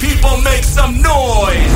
people 0.00 0.40
make 0.40 0.64
some 0.64 1.00
noise. 1.02 1.69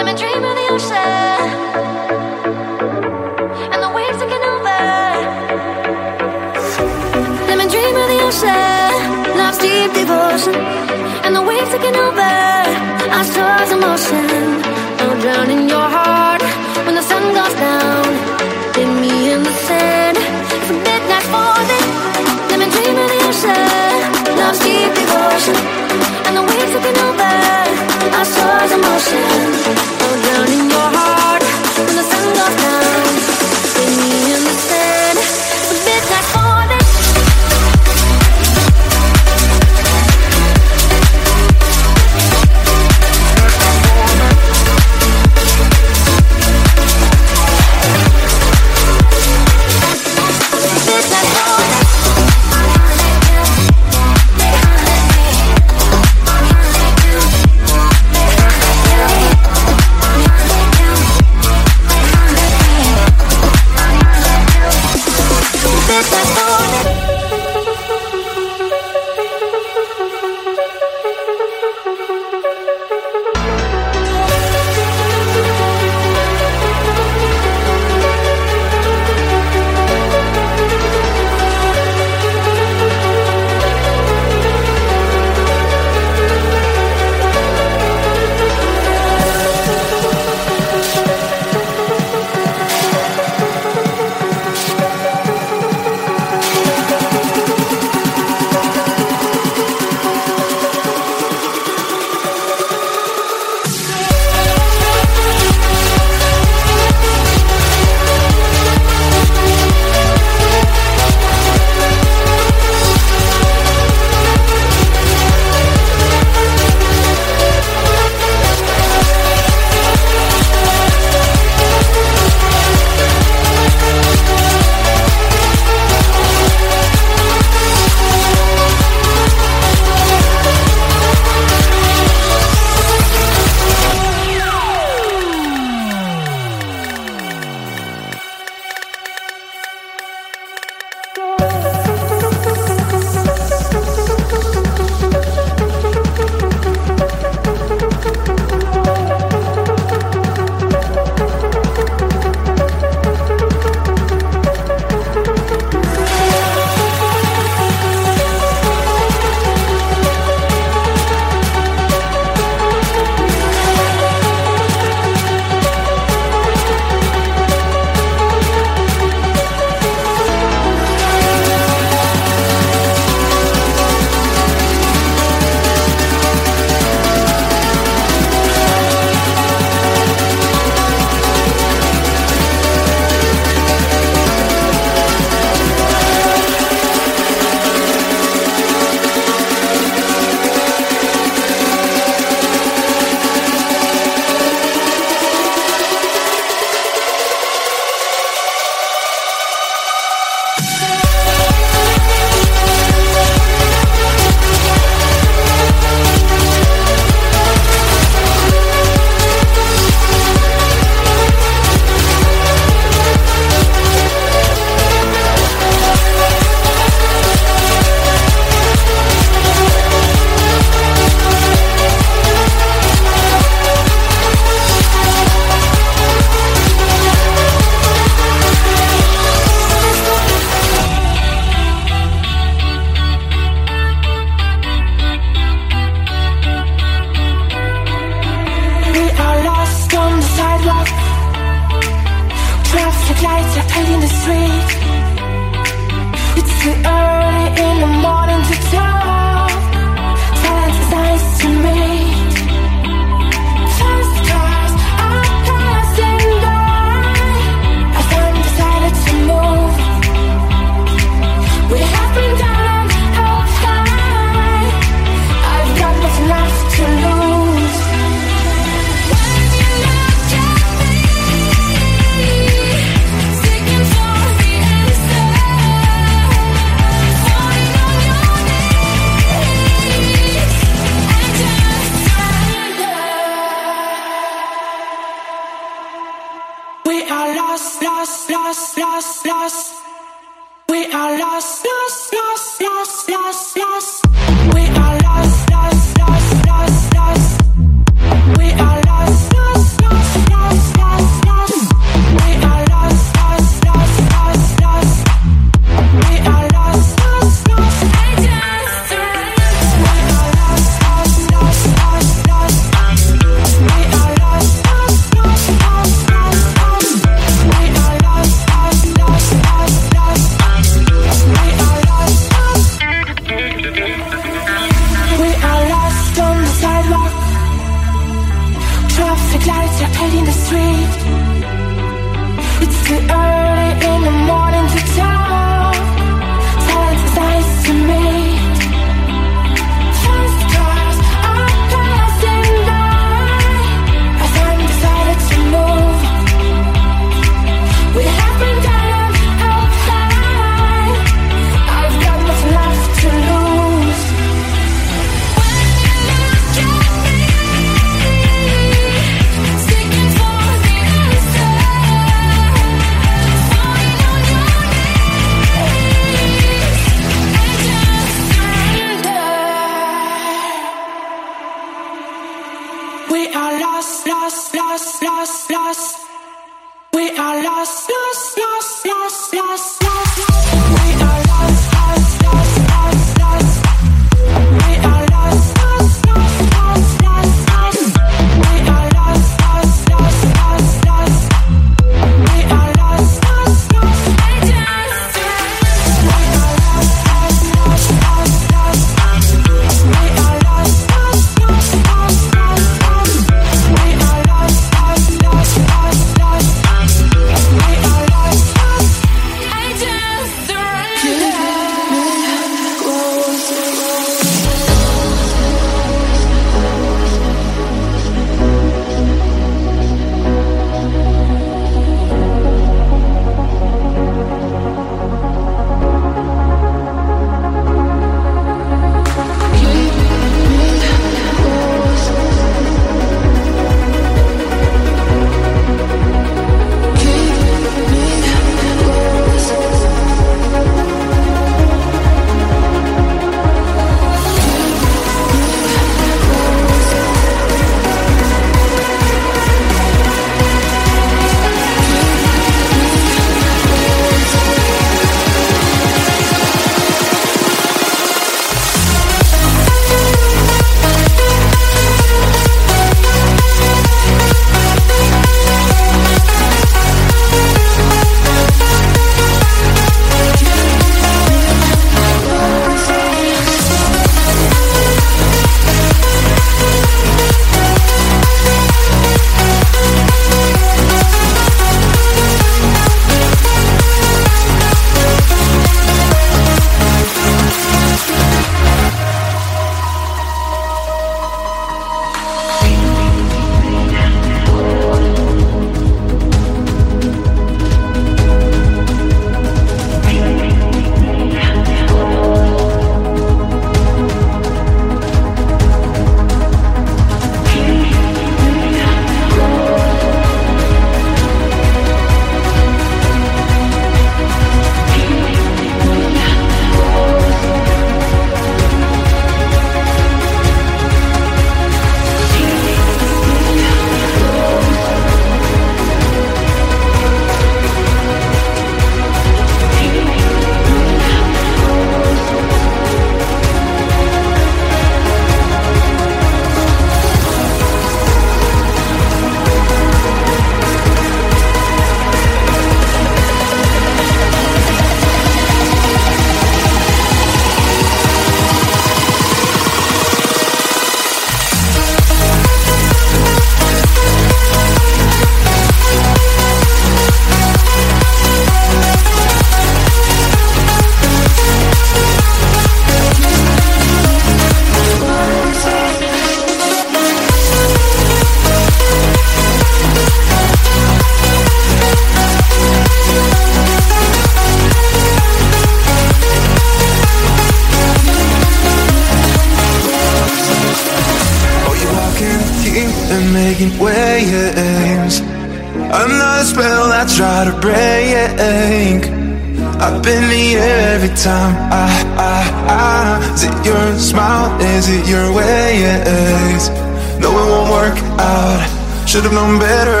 should've 599.20 599.34
known 599.34 599.58
better. 599.58 600.00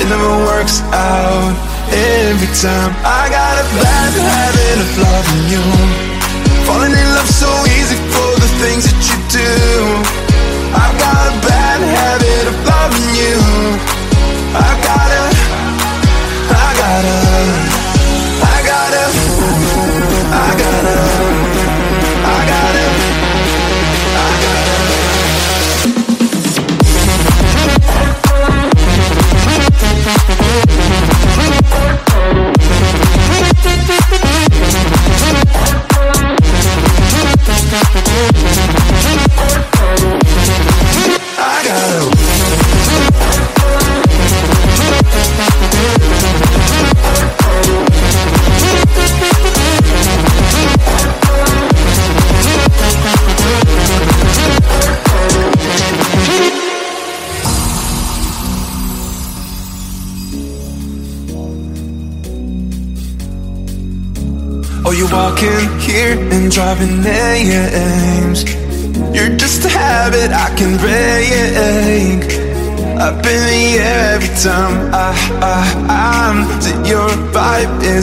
It 0.00 0.06
never 0.06 0.32
works 0.44 0.82
out 0.92 1.54
every 1.88 2.50
time. 2.60 2.92
I 3.04 3.28
got 3.30 3.41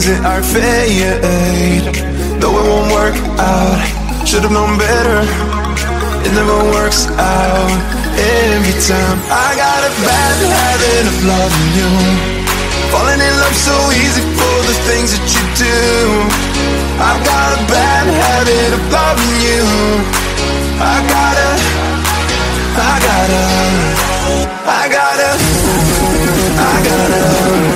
Is 0.00 0.08
it 0.08 0.24
our 0.24 0.40
fate? 0.40 1.84
Though 2.40 2.56
it 2.56 2.64
won't 2.72 2.88
work 2.88 3.16
out 3.36 4.24
Should've 4.24 4.48
known 4.48 4.80
better. 4.80 5.20
It 6.24 6.32
never 6.32 6.56
works 6.72 7.04
out 7.20 7.68
Every 8.16 8.72
time. 8.80 9.18
I 9.28 9.48
got 9.60 9.80
a 9.84 9.92
bad 10.00 10.36
habit 10.56 11.04
of 11.04 11.16
loving 11.28 11.68
you. 11.76 11.92
Falling 12.88 13.20
in 13.20 13.34
love 13.44 13.52
so 13.52 13.76
easy 13.92 14.24
for 14.40 14.56
the 14.72 14.76
things 14.88 15.12
that 15.12 15.26
you 15.36 15.44
do. 15.68 15.76
I've 16.96 17.20
got 17.20 17.48
a 17.52 17.62
bad 17.68 18.04
habit 18.08 18.70
of 18.80 18.82
loving 18.88 19.36
you. 19.44 19.64
I 20.80 20.96
gotta, 21.12 21.50
I 22.72 22.94
gotta 23.04 23.44
I 24.64 24.88
gotta, 24.88 25.30
I 26.56 26.76
gotta, 26.88 27.69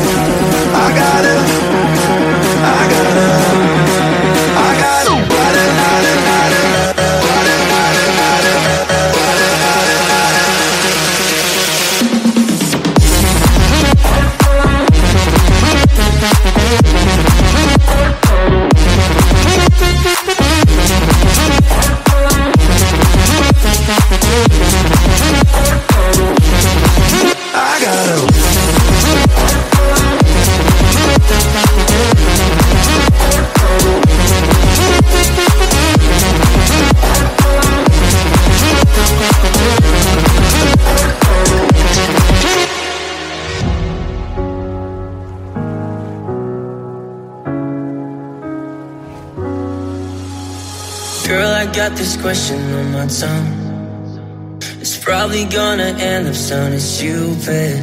question 52.24 52.58
on 52.72 52.90
my 52.90 53.06
tongue. 53.06 54.58
It's 54.80 54.96
probably 54.96 55.44
gonna 55.44 55.90
end 56.10 56.26
up 56.26 56.34
sounding 56.34 56.80
stupid. 56.80 57.76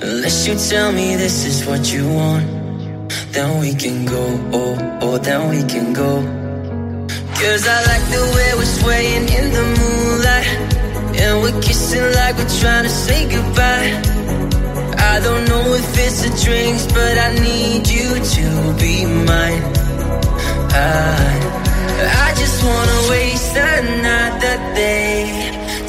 Unless 0.00 0.46
you 0.46 0.54
tell 0.70 0.90
me 0.92 1.14
this 1.16 1.44
is 1.44 1.66
what 1.68 1.92
you 1.92 2.08
want, 2.08 2.46
then 3.34 3.60
we 3.60 3.74
can 3.74 4.06
go. 4.06 4.24
Oh, 4.58 4.98
oh, 5.02 5.18
then 5.18 5.42
we 5.52 5.60
can 5.72 5.92
go. 5.92 6.12
Cause 7.40 7.62
I 7.76 7.78
like 7.90 8.06
the 8.16 8.24
way 8.34 8.50
we're 8.58 8.74
swaying 8.80 9.26
in 9.38 9.46
the 9.56 9.64
moonlight. 9.78 10.48
And 11.20 11.42
we're 11.42 11.60
kissing 11.60 12.06
like 12.18 12.36
we're 12.38 12.54
trying 12.62 12.84
to 12.84 12.94
say 13.04 13.28
goodbye. 13.28 13.90
I 15.12 15.20
don't 15.26 15.44
know 15.50 15.74
if 15.74 15.98
it's 16.04 16.18
the 16.24 16.32
drinks, 16.44 16.86
but 16.96 17.14
I 17.26 17.28
need 17.48 17.86
you 17.96 18.08
to 18.36 18.46
be 18.80 19.04
mine. 19.28 19.62
I 20.72 21.39
just 22.60 22.68
wanna 22.68 23.10
waste 23.10 23.56
another 23.56 24.56
day. 24.74 25.24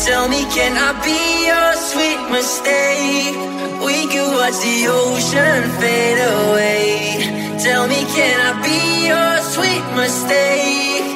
Tell 0.06 0.28
me, 0.30 0.44
can 0.56 0.74
I 0.78 0.92
be 1.04 1.46
your 1.50 1.72
sweet 1.90 2.22
mistake? 2.32 3.36
We 3.86 4.08
could 4.12 4.32
watch 4.38 4.58
the 4.68 4.88
ocean 4.88 5.62
fade 5.80 6.20
away. 6.20 7.58
Tell 7.64 7.88
me, 7.88 8.06
can 8.16 8.38
I 8.40 8.52
be 8.64 9.08
your 9.12 9.34
sweet 9.54 9.86
mistake? 9.96 11.08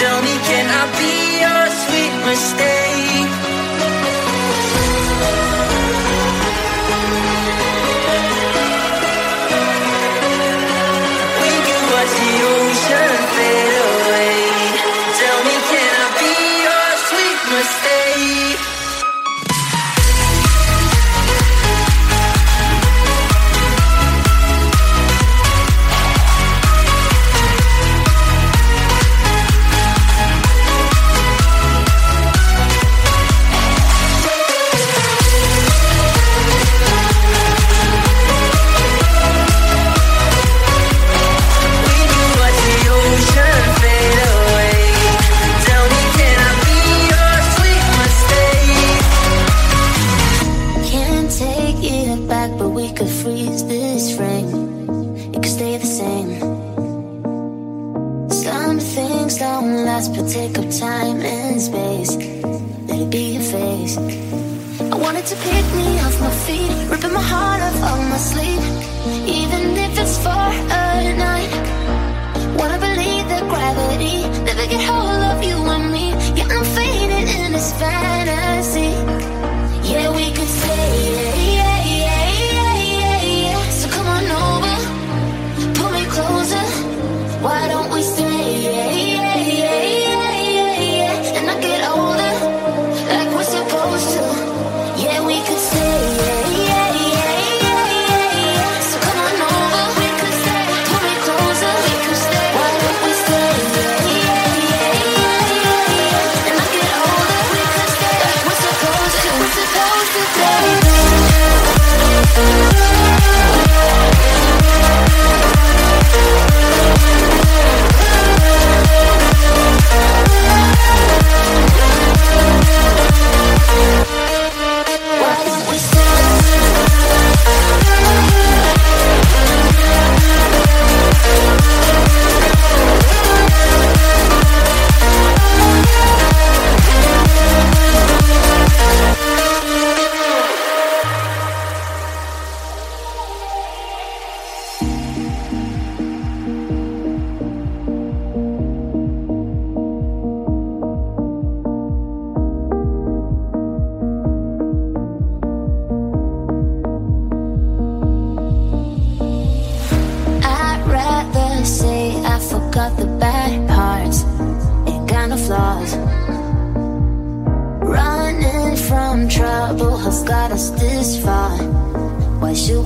Tell 0.00 0.18
me, 0.26 0.34
can 0.48 0.66
I 0.80 0.84
be 1.00 1.14
your 1.44 1.64
sweet 1.82 2.14
mistake? 2.30 3.29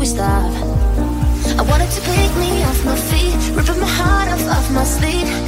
we 0.05 0.11
stop 0.11 0.53
I 1.59 1.63
wanted 1.63 1.91
to 1.91 2.01
pick 2.03 2.37
me 2.37 2.63
off 2.65 2.85
my 2.85 2.97
feet 3.09 3.57
Ripping 3.57 3.81
my 3.81 3.87
heart 3.87 4.29
off, 4.29 4.47
off 4.49 4.71
my 4.71 4.85
sleeve. 4.85 5.44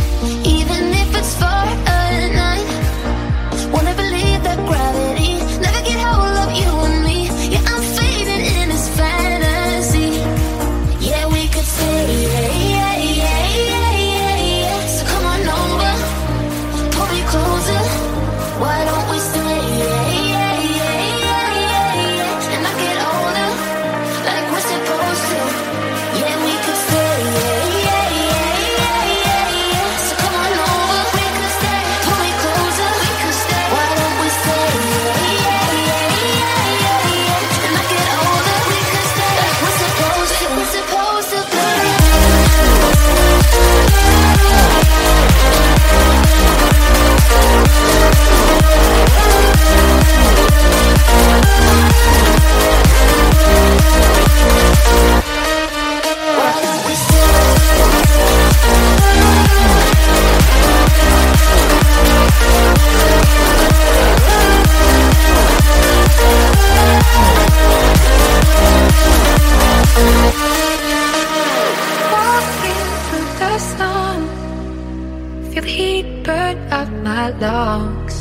my 77.27 77.39
lungs. 77.39 78.17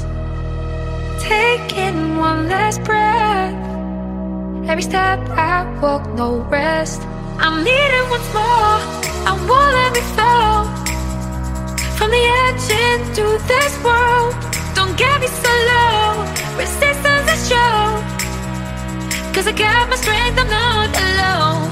Taking 1.21 2.17
one 2.17 2.49
last 2.49 2.83
breath. 2.83 3.53
Every 4.69 4.81
step 4.81 5.19
I 5.29 5.55
walk, 5.81 6.03
no 6.15 6.29
rest. 6.57 7.01
I'm 7.43 7.63
needing 7.63 8.07
once 8.13 8.29
more. 8.33 8.77
I 9.29 9.33
won't 9.49 9.73
let 9.79 9.91
me 9.97 10.03
fall. 10.17 10.61
From 11.97 12.09
the 12.15 12.23
edge 12.43 12.65
into 12.85 13.25
this 13.51 13.73
world. 13.85 14.33
Don't 14.77 14.95
get 14.97 15.15
me 15.21 15.29
so 15.43 15.51
low. 15.71 16.07
Resistance 16.63 17.27
is 17.35 17.41
show. 17.49 17.81
Cause 19.33 19.45
I 19.51 19.53
got 19.65 19.89
my 19.91 19.97
strength, 20.03 20.39
I'm 20.41 20.49
not 20.59 20.91
alone. 21.07 21.64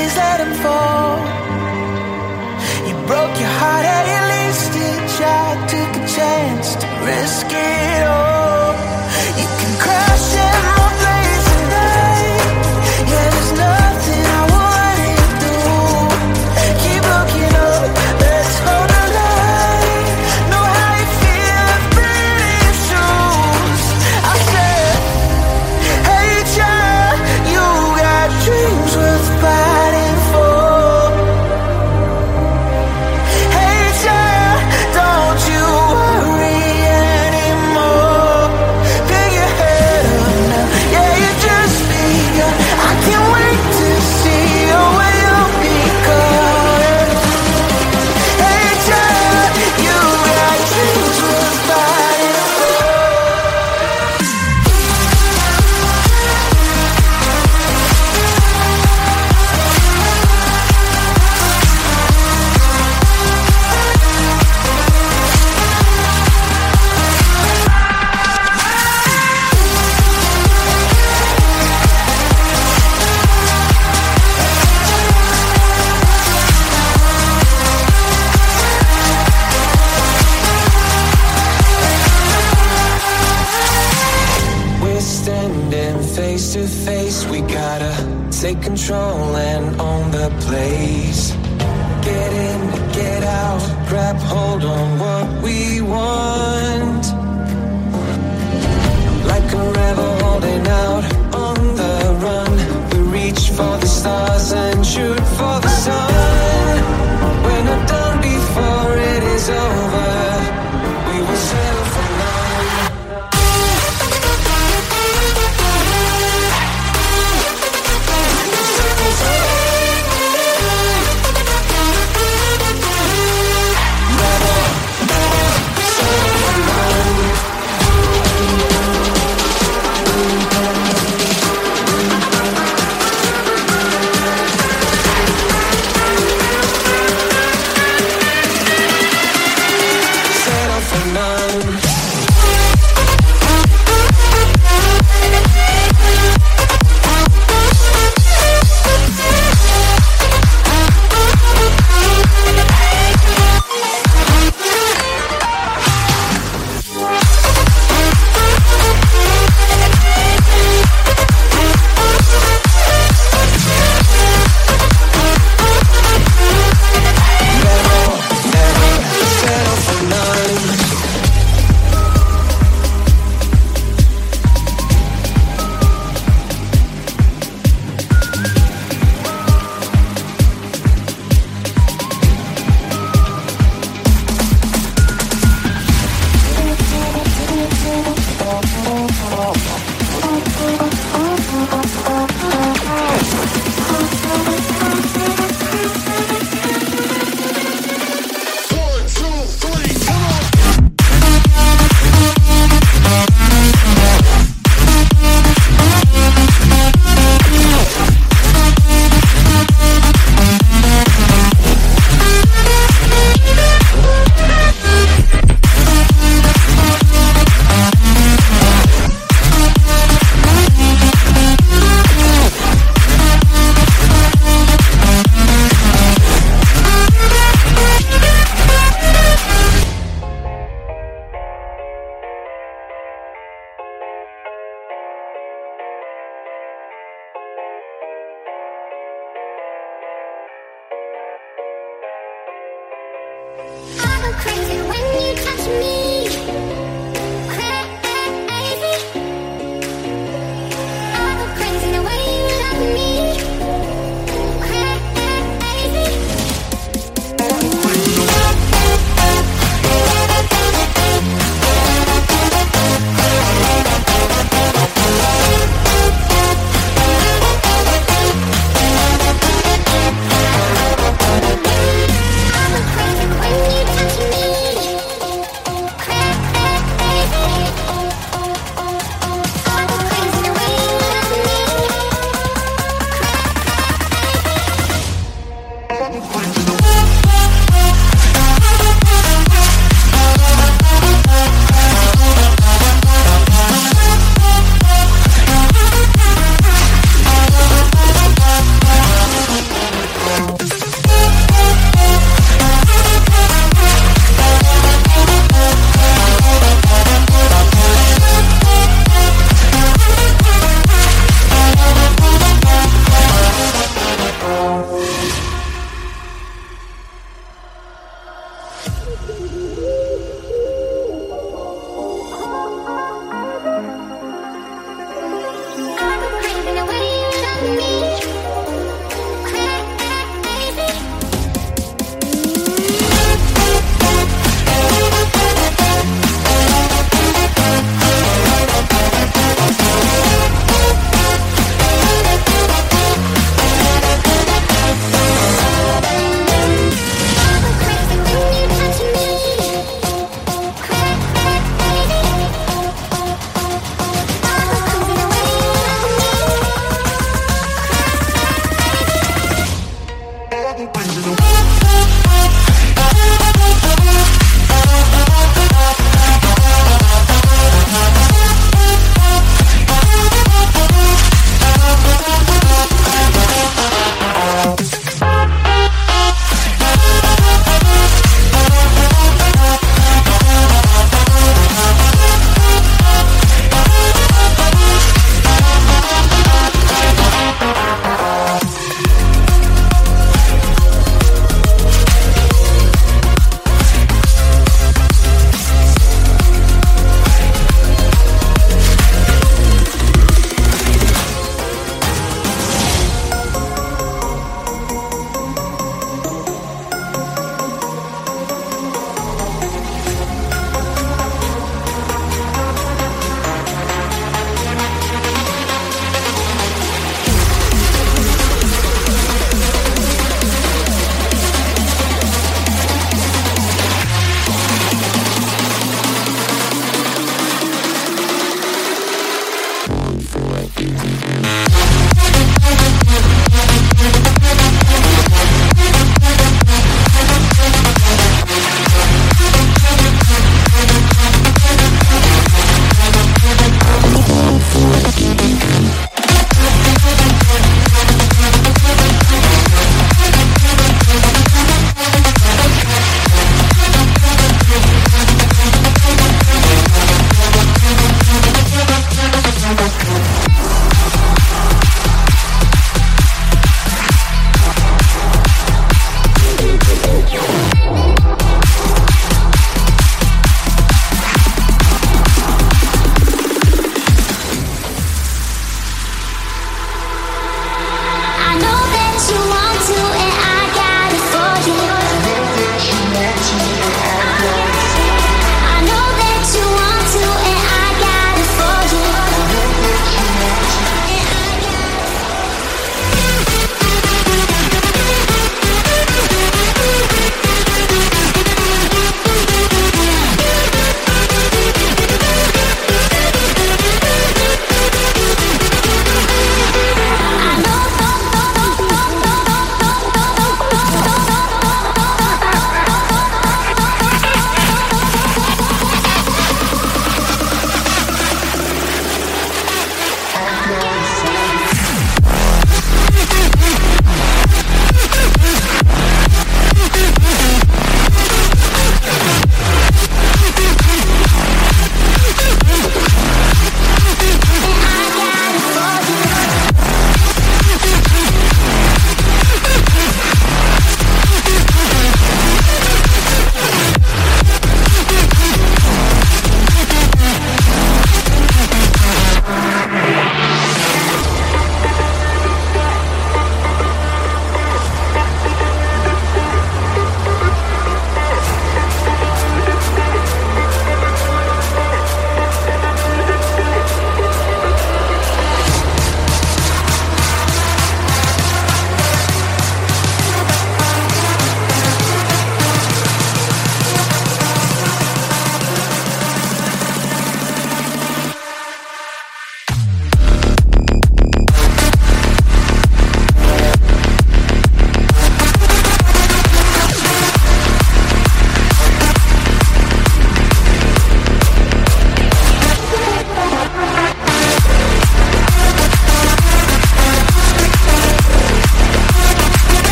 Tears, 0.00 0.16
let 0.16 0.38
them 0.38 0.54
fall. 0.54 0.69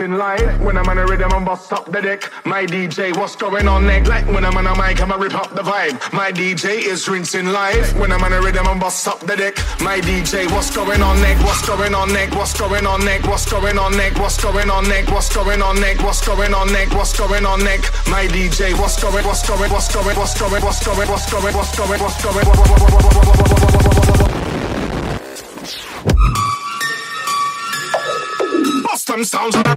in 0.00 0.18
line. 0.18 0.62
When 0.64 0.76
I'm 0.76 0.88
on 0.88 0.98
a 0.98 1.06
rhythm, 1.06 1.32
I'm 1.32 1.44
bust 1.44 1.72
up 1.72 1.90
the 1.90 2.00
deck. 2.00 2.30
My 2.44 2.64
DJ, 2.64 3.16
what's 3.16 3.36
going 3.36 3.68
on 3.68 3.86
neck? 3.86 4.06
Like 4.06 4.26
when 4.26 4.44
I'm 4.44 4.56
on 4.56 4.66
a 4.66 4.74
mic, 4.76 5.00
I'ma 5.00 5.16
rip 5.16 5.34
up 5.34 5.54
the 5.54 5.62
vibe. 5.62 6.12
My 6.12 6.32
DJ 6.32 6.84
is 6.84 7.08
rinsing 7.08 7.46
live. 7.46 7.98
When 7.98 8.12
I'm 8.12 8.22
on 8.22 8.32
a 8.32 8.40
rhythm, 8.40 8.66
I'm 8.66 8.78
bust 8.78 9.06
up 9.08 9.20
the 9.20 9.36
deck. 9.36 9.56
My 9.80 10.00
DJ, 10.00 10.50
what's 10.50 10.74
going 10.74 11.02
on 11.02 11.20
neck? 11.20 11.38
What's 11.44 11.66
going 11.66 11.94
on 11.94 12.12
neck? 12.12 12.32
What's 12.34 12.58
going 12.58 12.86
on 12.86 13.04
neck? 13.04 13.24
What's 13.26 13.50
going 13.50 13.78
on 13.78 13.96
neck? 13.96 14.16
What's 14.18 14.36
going 14.44 14.68
on 14.68 14.88
neck? 14.88 15.08
What's 15.08 15.34
going 15.34 15.62
on 15.62 15.80
neck? 15.80 16.00
What's 16.02 16.20
going 16.26 16.54
on 16.54 16.72
neck? 16.72 16.90
What's 16.92 17.18
going 17.18 17.46
on 17.46 17.64
neck? 17.64 17.80
My 18.08 18.26
DJ, 18.26 18.78
what's 18.78 19.00
going? 19.02 19.24
What's 19.24 19.46
going? 19.48 19.70
What's 19.70 19.94
going? 19.94 20.16
What's 20.16 20.38
going? 20.38 20.62
What's 20.62 20.84
going? 20.84 21.08
What's 21.08 21.30
going? 21.30 21.54
What's 21.54 21.76
going? 21.76 22.00
What's 22.00 22.22
going? 22.22 22.46
What's 22.46 22.62
going? 22.62 23.66
Bust 28.84 29.06
them 29.08 29.24
sounds. 29.24 29.75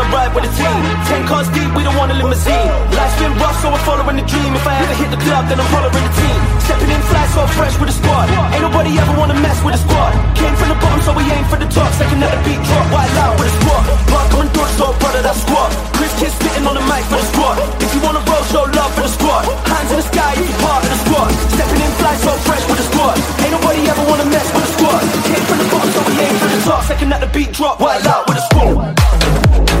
I 0.00 0.06
ride 0.08 0.32
with 0.32 0.44
the 0.48 0.52
team. 0.56 0.80
Ten 1.10 1.22
cars 1.26 1.48
deep, 1.52 1.68
we 1.76 1.82
don't 1.84 1.96
want 2.00 2.12
a 2.12 2.16
limousine. 2.16 2.70
Life's 2.96 3.18
been 3.20 3.34
rough, 3.36 3.56
so 3.60 3.68
we're 3.68 3.84
following 3.84 4.16
the 4.16 4.24
dream. 4.24 4.52
If 4.56 4.64
I 4.64 4.74
ever 4.80 4.96
hit 4.96 5.10
the 5.12 5.20
club, 5.20 5.48
then 5.50 5.58
I'm 5.60 5.68
hollering 5.68 6.06
the 6.06 6.14
team. 6.16 6.38
Stepping 6.64 6.90
in 6.92 7.02
fly, 7.10 7.24
so 7.34 7.42
fresh 7.58 7.76
with 7.76 7.90
the 7.92 7.96
squad. 8.00 8.26
Ain't 8.54 8.62
nobody 8.62 8.96
ever 8.96 9.12
wanna 9.18 9.36
mess 9.42 9.58
with 9.60 9.74
the 9.76 9.82
squad. 9.84 10.12
Came 10.38 10.54
from 10.56 10.68
the 10.72 10.78
bottom, 10.80 11.00
so 11.02 11.12
we 11.12 11.24
aim 11.28 11.44
for 11.50 11.58
the 11.58 11.68
top. 11.68 11.90
Second 11.98 12.24
at 12.24 12.30
the 12.32 12.40
beat 12.46 12.60
drop, 12.62 12.86
wild 12.94 13.16
out 13.20 13.34
with 13.36 13.48
the 13.50 13.56
squad. 13.60 13.82
Park 14.08 14.32
on 14.38 14.46
door, 14.54 14.68
so 14.78 14.86
brother, 15.02 15.22
that 15.26 15.36
squad. 15.36 15.70
Chris 15.98 16.12
Kidd 16.16 16.32
spitting 16.40 16.64
on 16.64 16.74
the 16.78 16.84
mic 16.88 17.04
for 17.10 17.18
the 17.20 17.28
squad. 17.34 17.56
If 17.84 17.90
you 17.92 18.00
wanna 18.00 18.22
roll, 18.24 18.44
show 18.48 18.64
love 18.64 18.92
for 18.96 19.04
the 19.04 19.12
squad. 19.12 19.44
Hands 19.66 19.90
in 19.92 19.98
the 20.00 20.06
sky 20.08 20.32
if 20.40 20.46
you're 20.46 20.62
part 20.64 20.80
of 20.86 20.90
the 20.94 21.00
squad. 21.04 21.30
Stepping 21.52 21.82
in 21.84 21.92
fly, 22.00 22.14
so 22.22 22.32
fresh 22.48 22.64
with 22.70 22.78
the 22.80 22.86
squad. 22.88 23.16
Ain't 23.44 23.52
nobody 23.52 23.82
ever 23.92 24.04
wanna 24.08 24.26
mess 24.30 24.48
with 24.54 24.64
the 24.64 24.72
squad. 24.78 25.02
Came 25.28 25.44
from 25.44 25.58
the 25.60 25.66
bottom, 25.68 25.90
so 25.92 26.00
we 26.08 26.14
aim 26.22 26.34
for 26.40 26.48
the 26.48 26.60
top. 26.64 26.80
Second 26.88 27.12
at 27.12 27.20
the 27.20 27.30
beat 27.34 27.50
drop, 27.52 27.76
wild 27.76 28.06
out 28.06 28.24
with 28.24 28.38
the 28.40 28.44
squad. 28.48 29.41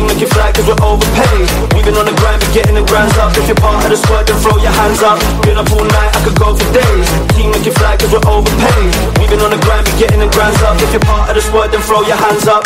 Team 0.00 0.08
make 0.08 0.24
it 0.24 0.32
fly 0.32 0.48
cause 0.56 0.64
we're 0.64 0.80
overpaid. 0.80 1.44
We've 1.76 1.84
been 1.84 1.92
on 2.00 2.08
the 2.08 2.16
grind, 2.16 2.40
we're 2.40 2.56
getting 2.56 2.72
the 2.72 2.80
grinds 2.88 3.12
up. 3.20 3.36
If 3.36 3.44
you're 3.44 3.60
part 3.60 3.84
of 3.84 3.92
the 3.92 4.00
squad, 4.00 4.24
then 4.24 4.40
throw 4.40 4.56
your 4.56 4.72
hands 4.72 5.04
up. 5.04 5.20
Been 5.44 5.60
up 5.60 5.68
all 5.76 5.84
night, 5.84 6.16
I 6.16 6.24
could 6.24 6.40
go 6.40 6.56
for 6.56 6.64
days. 6.72 7.04
Team 7.36 7.52
make 7.52 7.68
it 7.68 7.76
fly 7.76 8.00
cause 8.00 8.08
we're 8.08 8.24
overpaid. 8.24 8.92
We've 9.20 9.28
been 9.28 9.44
on 9.44 9.52
the 9.52 9.60
grind, 9.60 9.84
we're 9.84 10.00
getting 10.00 10.24
the 10.24 10.32
grinds 10.32 10.56
up. 10.64 10.80
If 10.80 10.88
you're 10.96 11.04
part 11.04 11.28
of 11.28 11.36
the 11.36 11.44
squad, 11.44 11.68
then 11.68 11.84
throw 11.84 12.00
your 12.08 12.16
hands 12.16 12.48
up. 12.48 12.64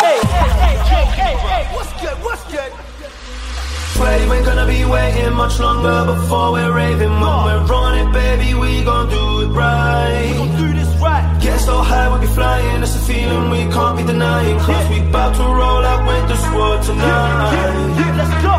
Swear 3.99 4.15
you 4.23 4.31
ain't 4.31 4.45
gonna 4.45 4.67
be 4.67 4.85
waiting 4.87 5.33
much 5.35 5.59
longer 5.59 6.07
before 6.07 6.55
we're 6.55 6.71
raving. 6.71 7.19
When 7.19 7.19
we're 7.19 7.67
on 7.67 7.99
it, 7.99 8.13
baby, 8.15 8.55
we 8.55 8.79
gon' 8.87 9.11
do 9.11 9.43
it 9.43 9.51
right. 9.51 10.84
We 10.95 11.01
gon' 11.01 11.01
do 11.01 11.01
this 11.01 11.01
right. 11.01 11.41
Get 11.41 11.59
so 11.59 11.77
high, 11.81 12.07
we'll 12.09 12.21
be 12.21 12.27
flying. 12.27 12.79
That's 12.79 12.95
a 12.95 12.99
feeling 12.99 13.49
we 13.49 13.67
can't 13.71 13.97
be 13.97 14.03
denying. 14.03 14.59
Cause 14.59 14.89
we 14.89 14.99
bout 15.11 15.35
to 15.35 15.43
roll 15.43 15.83
out 15.83 16.07
with 16.07 16.27
the 16.29 16.37
squad 16.37 16.83
tonight. 16.83 17.99
yeah 17.99 18.15
let's 18.15 18.35
go. 18.43 18.55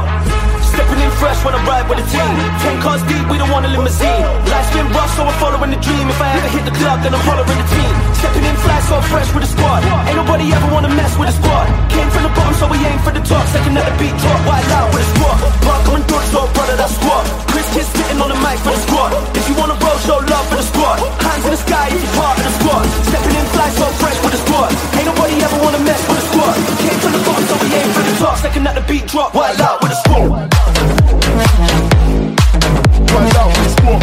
Stepping 0.66 1.00
in 1.00 1.12
fresh 1.16 1.40
when 1.44 1.54
I 1.54 1.60
ride 1.64 1.88
with 1.88 1.98
the 2.04 2.08
team. 2.12 2.34
Ten 2.60 2.76
cars 2.82 3.02
deep, 3.08 3.24
we 3.32 3.38
don't 3.38 3.48
want 3.48 3.64
a 3.64 3.70
limousine. 3.72 4.24
Life's 4.52 4.72
been 4.76 4.88
rough, 4.92 5.10
so 5.16 5.24
we're 5.24 5.40
following 5.40 5.70
the 5.72 5.80
dream. 5.80 6.06
If 6.12 6.20
I 6.20 6.28
ever 6.36 6.50
hit 6.52 6.64
the 6.68 6.76
club, 6.76 7.00
then 7.00 7.16
I'm 7.16 7.24
hollering 7.24 7.48
the 7.48 7.68
team. 7.72 7.94
Stepping 8.20 8.44
in 8.44 8.56
fly, 8.60 8.78
so 8.84 9.00
fresh 9.08 9.30
with 9.32 9.44
the 9.48 9.50
squad. 9.56 9.80
Ain't 10.04 10.16
nobody 10.20 10.52
ever 10.52 10.68
wanna 10.68 10.92
mess 10.92 11.16
with 11.16 11.32
the 11.32 11.36
squad. 11.40 11.66
Came 11.88 12.10
from 12.12 12.28
the 12.28 12.32
bottom, 12.36 12.54
so 12.60 12.68
we 12.68 12.78
aim 12.84 12.98
for 13.00 13.12
the 13.16 13.24
top. 13.24 13.44
Second 13.48 13.78
at 13.80 13.88
the 13.88 13.94
beat 13.96 14.14
drop, 14.20 14.40
wild 14.44 14.72
out 14.76 14.88
with 14.92 15.00
the 15.00 15.10
squad. 15.16 15.36
Park 15.64 15.88
on 15.88 16.00
door, 16.04 16.22
so 16.28 16.40
brother, 16.52 16.76
that 16.76 16.90
squad. 16.92 17.55
Chris 17.76 17.92
Kidd 17.92 18.00
spitting 18.08 18.20
on 18.24 18.32
the 18.32 18.40
mic 18.40 18.56
for 18.64 18.72
the 18.72 18.80
squad. 18.88 19.12
If 19.36 19.44
you 19.52 19.54
wanna 19.60 19.76
roll, 19.76 19.98
show 20.00 20.16
love 20.16 20.48
for 20.48 20.56
the 20.56 20.64
squad. 20.64 20.96
Hands 21.20 21.44
in 21.44 21.50
the 21.52 21.60
sky 21.60 21.92
if 21.92 22.00
you're 22.00 22.16
part 22.16 22.40
of 22.40 22.44
the 22.48 22.54
squad. 22.56 22.88
Stepping 23.04 23.36
in 23.36 23.44
fly, 23.52 23.68
so 23.76 23.84
fresh 24.00 24.16
with 24.24 24.32
the 24.32 24.40
squad. 24.48 24.72
Ain't 24.96 25.04
nobody 25.04 25.36
ever 25.44 25.60
wanna 25.60 25.84
mess 25.84 26.00
with 26.08 26.16
the 26.16 26.24
squad. 26.24 26.56
Came 26.80 26.98
from 27.04 27.12
the 27.12 27.20
bottom, 27.20 27.44
so 27.44 27.54
we 27.60 27.68
aim 27.76 27.92
for 27.92 28.00
the 28.00 28.16
top. 28.16 28.40
Second 28.40 28.66
at 28.66 28.74
the 28.80 28.84
beat 28.88 29.04
drop, 29.12 29.34
wild 29.34 29.60
out 29.60 29.82
with 29.82 29.92
the 29.92 29.98
squad. 30.00 30.24
Wild 33.12 33.36
out 33.36 33.48
with 33.52 33.60
the 33.60 33.72
squad. 33.76 34.00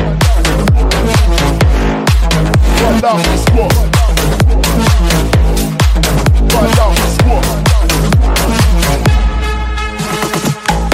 Wild 2.78 3.06
out 3.10 3.18
with 3.18 3.26
the 3.34 3.40
squad. 3.42 3.74
Wild 6.54 6.78
out 6.78 7.03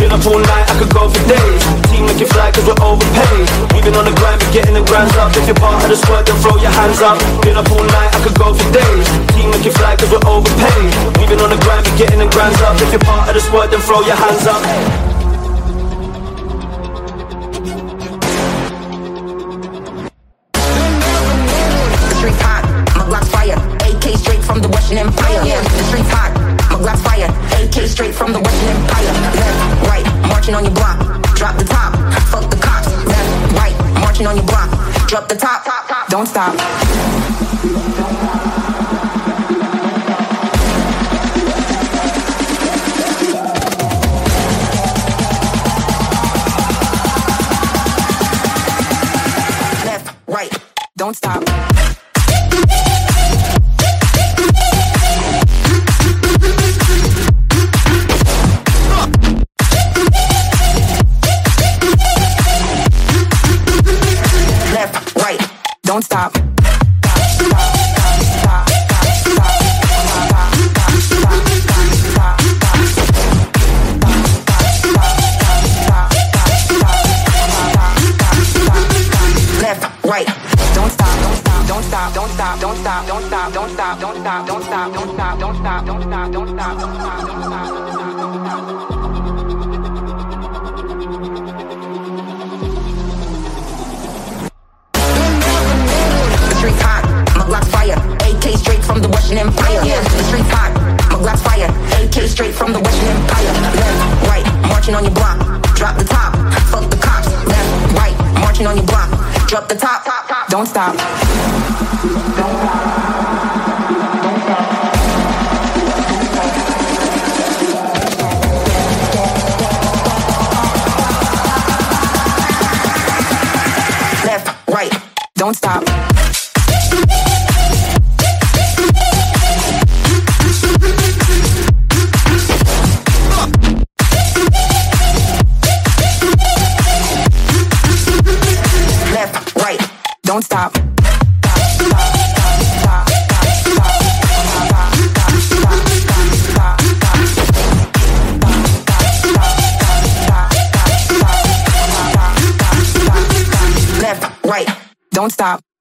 Been 0.09 0.17
up 0.17 0.25
all 0.25 0.41
night, 0.41 0.65
I 0.65 0.73
could 0.81 0.89
go 0.89 1.05
for 1.05 1.21
days. 1.29 1.61
Team 1.93 2.01
make 2.09 2.17
it 2.17 2.33
fly 2.33 2.49
cause 2.49 2.65
we're 2.65 2.81
overpaid. 2.81 3.45
We've 3.77 3.85
been 3.85 3.93
on 3.93 4.09
the 4.09 4.15
grind, 4.17 4.41
we're 4.41 4.53
getting 4.57 4.73
the 4.73 4.81
grinds 4.81 5.13
up. 5.21 5.29
If 5.37 5.45
you're 5.45 5.53
part 5.53 5.85
of 5.85 5.89
the 5.93 5.97
squad, 6.01 6.25
then 6.25 6.33
throw 6.41 6.57
your 6.57 6.73
hands 6.73 6.97
up. 7.05 7.21
Been 7.45 7.53
up 7.53 7.69
all 7.69 7.85
night, 7.85 8.09
I 8.17 8.19
could 8.25 8.33
go 8.33 8.49
for 8.49 8.65
days. 8.73 9.05
Team 9.37 9.53
make 9.53 9.69
it 9.69 9.77
fly 9.77 9.93
cause 10.01 10.09
we're 10.09 10.25
overpaid. 10.25 10.89
We've 11.13 11.29
been 11.29 11.37
on 11.37 11.53
the 11.53 11.61
grind, 11.61 11.85
we're 11.85 12.01
getting 12.01 12.17
the 12.17 12.29
grinds 12.33 12.57
up. 12.57 12.81
If 12.81 12.89
you're 12.89 13.05
part 13.05 13.29
of 13.29 13.37
the 13.37 13.41
squad, 13.45 13.69
then 13.69 13.81
throw 13.85 14.01
your 14.01 14.17
hands 14.17 14.49
up. 14.49 14.65
Empire. 24.89 25.45
Yeah, 25.45 25.61
the 25.61 25.83
streets 25.85 26.09
hot, 26.09 26.33
my 26.33 26.77
Glock's 26.81 27.01
fire. 27.03 27.29
AK 27.61 27.87
straight 27.87 28.15
from 28.15 28.33
the 28.33 28.39
Russian 28.39 28.69
Empire. 28.69 28.98
Marching 30.49 30.65
on 30.65 30.73
your 30.73 30.73
block. 30.73 31.35
Drop 31.35 31.57
the 31.57 31.63
top, 31.63 31.93
fuck 32.31 32.49
the 32.49 32.57
cops. 32.57 32.87
Left, 33.05 33.53
right, 33.53 33.77
marching 34.01 34.25
on 34.25 34.35
your 34.35 34.45
block. 34.45 34.67
Drop 35.07 35.29
the 35.29 35.35
top. 35.35 35.63
Left, 35.67 35.91
right, 35.91 36.09
don't 36.09 36.25
stop. 36.25 36.55
Left, 49.85 50.15
right, 50.27 50.51
don't 50.97 51.15
stop. 51.15 51.68
Stop, 83.97 84.13
don't 84.13 84.21
stop, 84.21 84.47
don't 84.47 84.63
stop, 84.63 84.93
don't 84.93 85.13
stop, 85.13 85.39
don't 85.39 85.55
stop, 85.55 85.85
don't 85.85 86.01
stop, 86.03 86.31
don't 86.31 86.49
stop, 86.49 86.77
don't 86.77 86.95
stop, 86.95 87.21
don't 87.25 87.27
stop, 87.27 87.27
don't 87.27 87.43
stop, 87.43 87.69
don't 87.69 87.99
stop. 88.23 88.69
Hot, 96.81 97.03
my 97.35 97.45
Glock's 97.45 97.67
fire. 97.69 97.97
AK 98.21 98.57
straight 98.59 98.83
from 98.83 99.01
the 99.01 99.09
Russian 99.09 99.37
Empire. 99.39 99.81
Yeah, 99.83 100.03
the 100.03 100.23
streets 100.29 100.49
hot, 100.49 100.71
my 101.09 101.17
Glock's 101.17 101.41
fire. 101.41 101.69
AK 101.97 102.29
straight 102.29 102.53
from 102.53 102.73
the 102.73 102.79
Russian 102.79 103.07
Empire. 103.07 103.53
Left, 103.73 104.27
right, 104.29 104.45
marching 104.67 104.93
on 104.93 105.03
your 105.03 105.13
block. 105.13 105.39
Drop 105.75 105.97
the 105.97 106.05
top, 106.05 106.35
fuck 106.69 106.87
the 106.91 106.97
cops. 106.97 107.27
Left, 107.47 107.93
right, 107.97 108.15
marching 108.39 108.67
on 108.67 108.75
your 108.75 108.85
block. 108.85 109.09
Drop 109.47 109.67
the 109.67 109.75
top, 109.75 110.05
top, 110.05 110.27
top. 110.27 110.47
Don't 110.49 110.67
stop. 110.67 110.93
Left, 112.37 113.08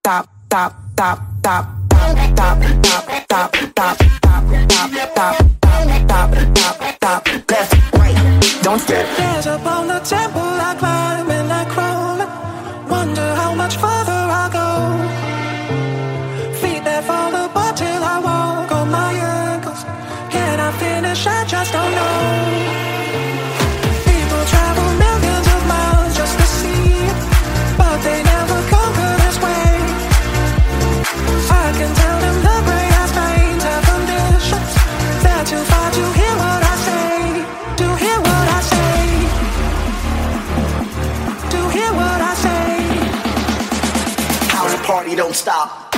stop. 0.04 0.28
Stop. 0.46 0.72
Stop. 0.92 1.18
Stop. 1.38 1.66
Stop. 2.32 2.62
Stop. 2.84 3.14
Stop. 3.24 3.56
Stop. 3.56 3.56
Stop. 3.66 3.96
Stop. 3.98 4.18
Stop. 5.88 6.34
Stop. 6.48 6.88
Stop. 6.96 7.24
Don't 8.62 8.80
stop. 8.80 9.06
There's 9.16 9.46
up 9.46 9.66
on 9.66 9.88
the 9.88 9.98
temple 10.00 10.42
I 10.42 10.76
climb 10.78 11.07
stop. 45.38 45.94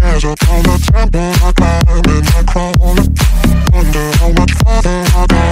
As 0.00 0.22
upon 0.22 0.62
the 0.62 0.78
temple 0.86 1.32
I 1.42 1.50
climb 1.58 1.82
and 2.14 2.28
I 2.30 2.42
crawl 2.46 2.74
Wonder 3.74 4.06
how 4.22 4.30
much 4.38 4.52
further 4.62 4.98
I 5.10 5.26
go 5.32 5.42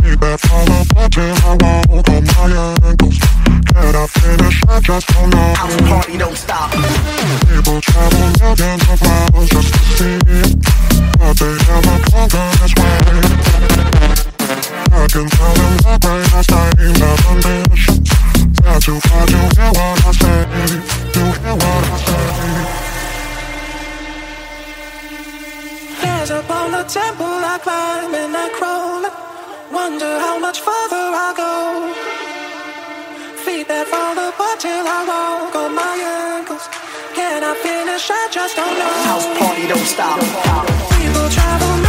Feet 0.00 0.18
that 0.22 0.40
fall 0.40 0.70
apart 0.80 1.12
till 1.12 1.36
I 1.44 1.52
walk 1.60 2.08
on 2.08 2.24
my 2.24 2.72
ankles 2.88 3.18
Can 3.68 3.92
I 3.92 4.06
finish? 4.06 4.56
I 4.66 4.80
just 4.80 5.06
don't 5.12 5.28
know 5.28 5.52
House 5.60 5.76
party 5.82 6.16
don't 6.16 6.36
stop. 6.36 6.70
People 6.72 7.80
travel 7.82 8.32
millions 8.40 8.88
of 8.88 8.98
miles 9.04 9.48
just 9.52 9.70
to 9.74 9.80
see 9.92 10.16
it 10.24 10.56
But 11.20 11.36
they 11.36 11.52
never 11.68 11.96
conquer 12.08 12.48
this 12.64 12.72
way 12.80 12.96
I 14.88 15.06
can 15.12 15.26
tell 15.28 15.52
them 15.60 15.74
the 15.84 15.98
greatest 16.00 16.48
times 16.48 16.80
and 16.80 17.42
conditions 17.44 18.21
Too 18.62 18.98
far 19.00 19.26
to 19.26 19.38
hear 19.54 19.70
what 19.78 20.06
I 20.06 20.12
say 20.12 20.46
To 21.12 21.20
hear 21.40 21.54
what 21.54 21.84
I 21.86 21.98
say 22.06 22.82
There's 26.02 26.30
up 26.30 26.50
on 26.50 26.70
the 26.70 26.84
temple 26.84 27.26
I 27.26 27.58
climb 27.58 28.14
and 28.14 28.36
I 28.36 28.48
crawl. 28.58 29.02
Wonder 29.72 30.18
how 30.20 30.38
much 30.38 30.60
further 30.60 31.10
I 31.26 31.34
go. 31.36 31.52
Feet 33.44 33.66
that 33.66 33.86
fall 33.88 34.18
apart 34.28 34.60
till 34.60 34.86
I 34.86 35.00
walk 35.10 35.54
on 35.56 35.74
my 35.74 35.96
ankles. 36.38 36.68
Can 37.14 37.42
I 37.42 37.54
finish? 37.54 38.10
I 38.10 38.28
just 38.30 38.54
don't 38.54 38.78
know. 38.78 38.94
House 39.10 39.26
party 39.38 39.66
don't 39.66 39.86
stop. 39.86 40.18
People 40.98 41.28
travel 41.30 41.81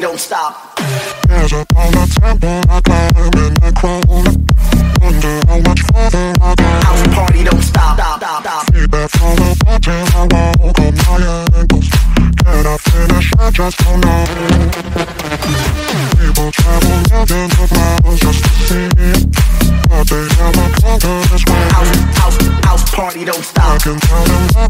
Don't 0.00 0.18
stop. 0.18 0.78
As 1.28 1.52
upon 1.52 1.92
the 1.92 2.04
temple 2.20 2.60
I 2.68 2.80
climb 2.80 3.12
crawl 3.76 4.02
Wonder 5.02 5.36
how 5.46 5.58
much 5.60 5.82
further 5.92 6.32
I 6.40 6.54
go 6.56 6.64
House 6.86 7.06
party 7.14 7.44
don't 7.44 7.62
stop. 7.62 7.98
Stop, 7.98 8.18
stop, 8.18 8.42
stop. 8.42 9.10
Fall 9.10 9.38
apart 9.52 9.82
till 9.82 10.06
I 10.14 10.26
walk 10.58 10.78
on 10.80 10.94
my 10.96 11.46
ankles 11.54 11.88
Can 12.42 12.66
I 12.66 12.76
finish? 12.78 13.32
I 13.38 13.50
just 13.50 13.78
don't 13.78 14.00
know 14.00 14.24
People 16.18 16.50
travel 16.50 16.98
millions 17.10 17.54
of 17.62 17.70
miles 17.72 18.20
just 18.20 18.42
to 18.44 18.50
see 18.66 18.88
it 18.96 19.26
But 19.88 20.04
they 20.08 20.24
never 20.40 20.66
this 21.30 21.44
way 21.46 21.64
House, 21.70 21.92
house, 22.18 22.38
house 22.64 22.84
party 22.94 23.24
don't 23.24 23.58
I 23.58 23.78
can 23.78 24.00
tell 24.00 24.24
them 24.24 24.61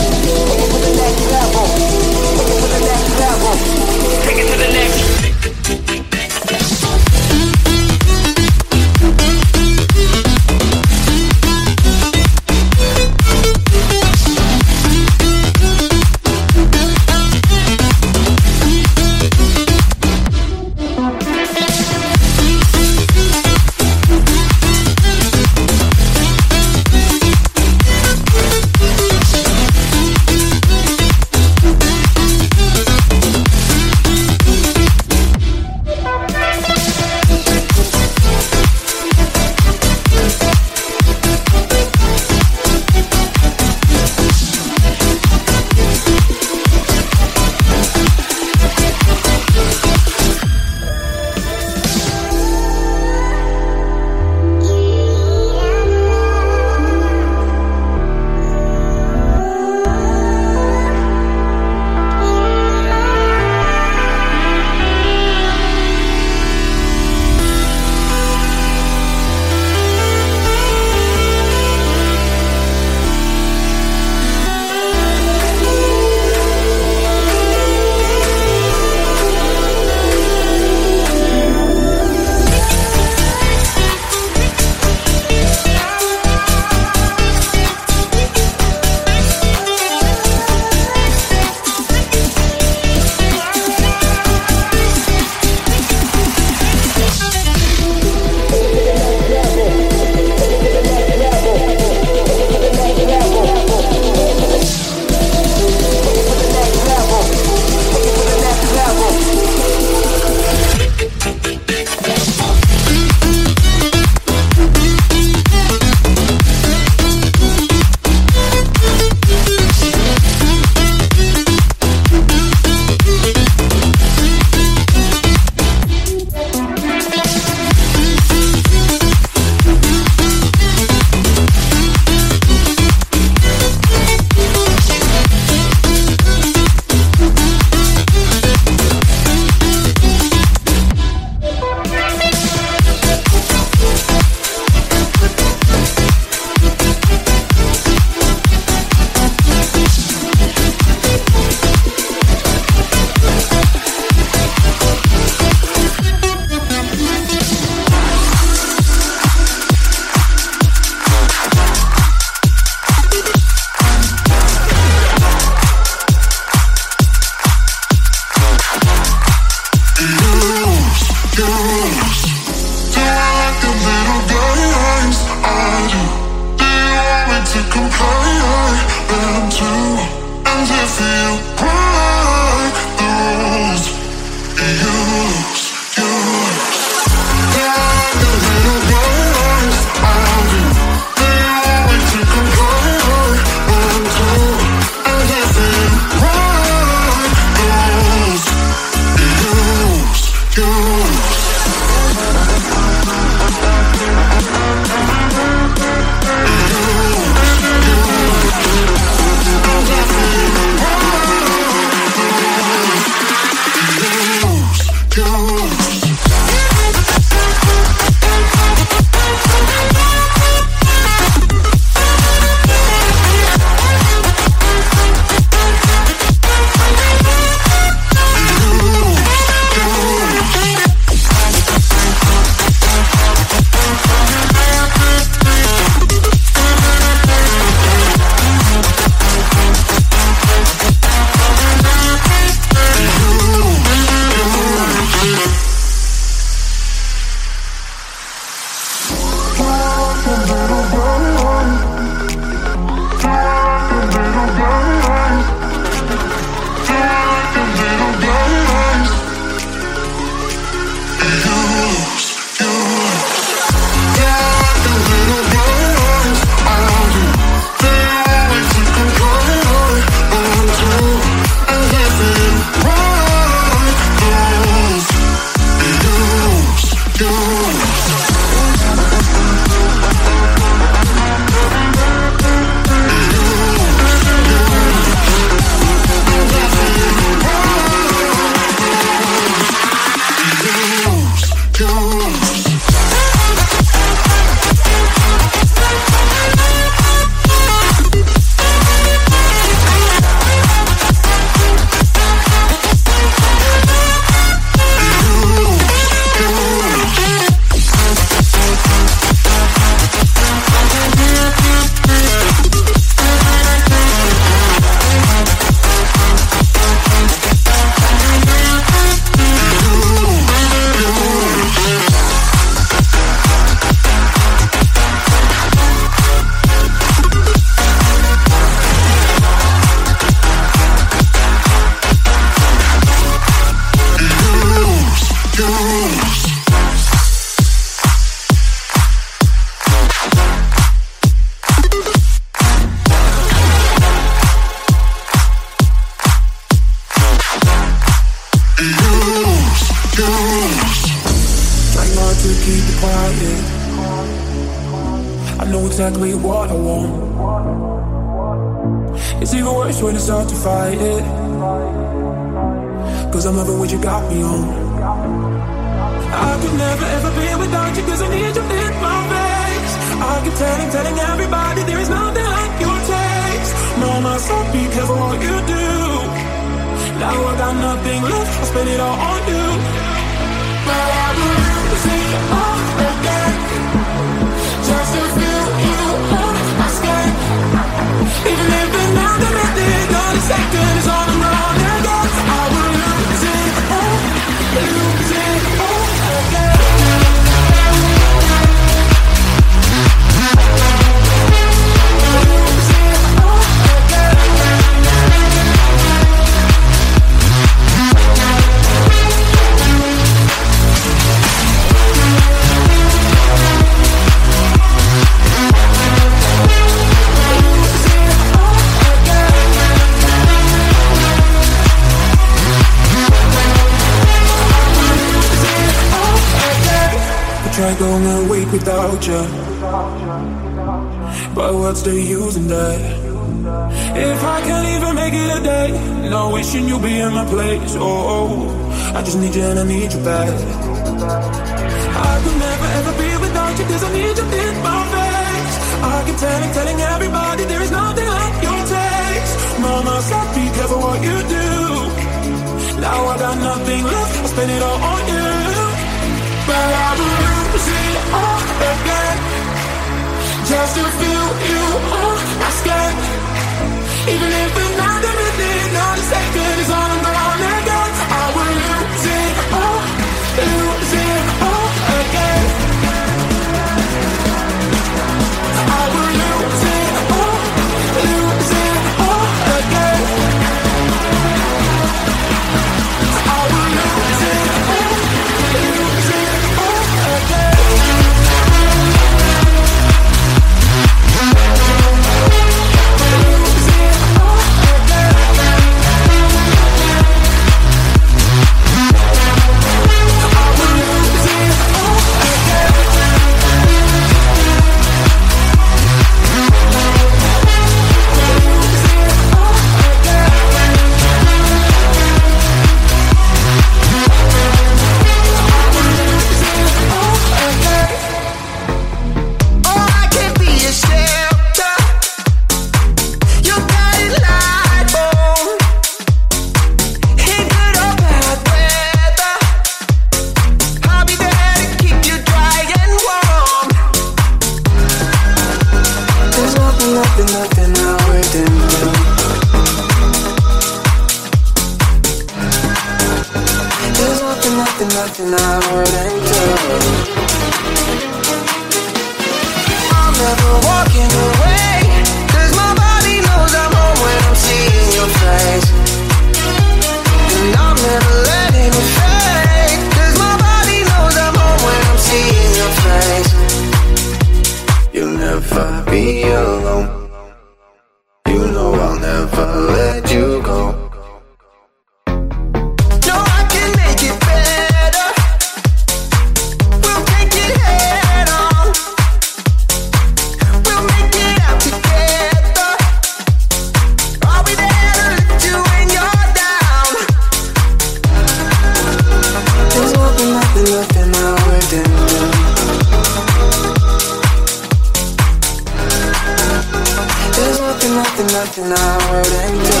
nothing, 598.42 598.88
nothing, 598.88 598.88
nothing 598.88 598.92
I 598.92 599.16
wouldn't 599.30 599.78
do. 599.86 600.00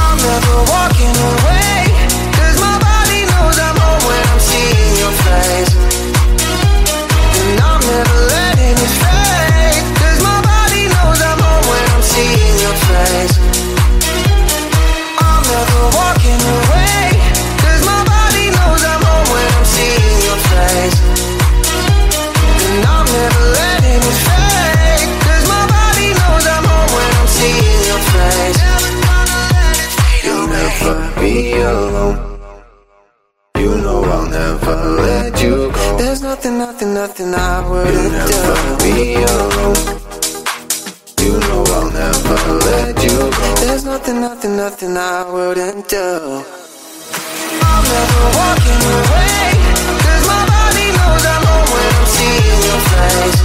I'm 0.00 0.16
never 0.18 0.56
walking 0.72 1.16
away. 1.30 1.76
Cause 2.32 2.56
my 2.60 2.78
body 2.78 3.20
knows 3.28 3.58
I'm 3.58 3.76
home 3.76 4.02
when 4.08 4.22
I'm 4.32 4.40
seeing 4.40 4.96
your 4.96 5.12
face. 5.12 5.67
Nothing, 36.28 36.58
nothing, 36.58 36.92
nothing 36.92 37.34
I 37.34 37.66
wouldn't 37.66 38.12
never 38.12 38.28
do. 38.28 38.84
be 38.84 39.14
alone. 39.14 39.76
You 41.24 41.32
know 41.40 41.64
I'll 41.76 41.90
never 41.90 42.38
let 42.68 43.02
you 43.02 43.16
go. 43.16 43.54
There's 43.64 43.84
nothing, 43.84 44.20
nothing, 44.20 44.54
nothing 44.54 44.94
I 44.98 45.24
wouldn't 45.32 45.88
do. 45.88 46.44
I'm 47.64 47.82
never 47.94 48.24
walking 48.36 48.82
away. 49.00 49.56
Cause 50.04 50.24
my 50.28 50.42
body 50.52 50.86
knows 50.96 51.24
I'm 51.32 51.42
home 51.48 51.68
when 51.72 51.88
I'm 51.96 52.06
seeing 52.16 52.60
your 52.68 52.82
face. 52.92 53.40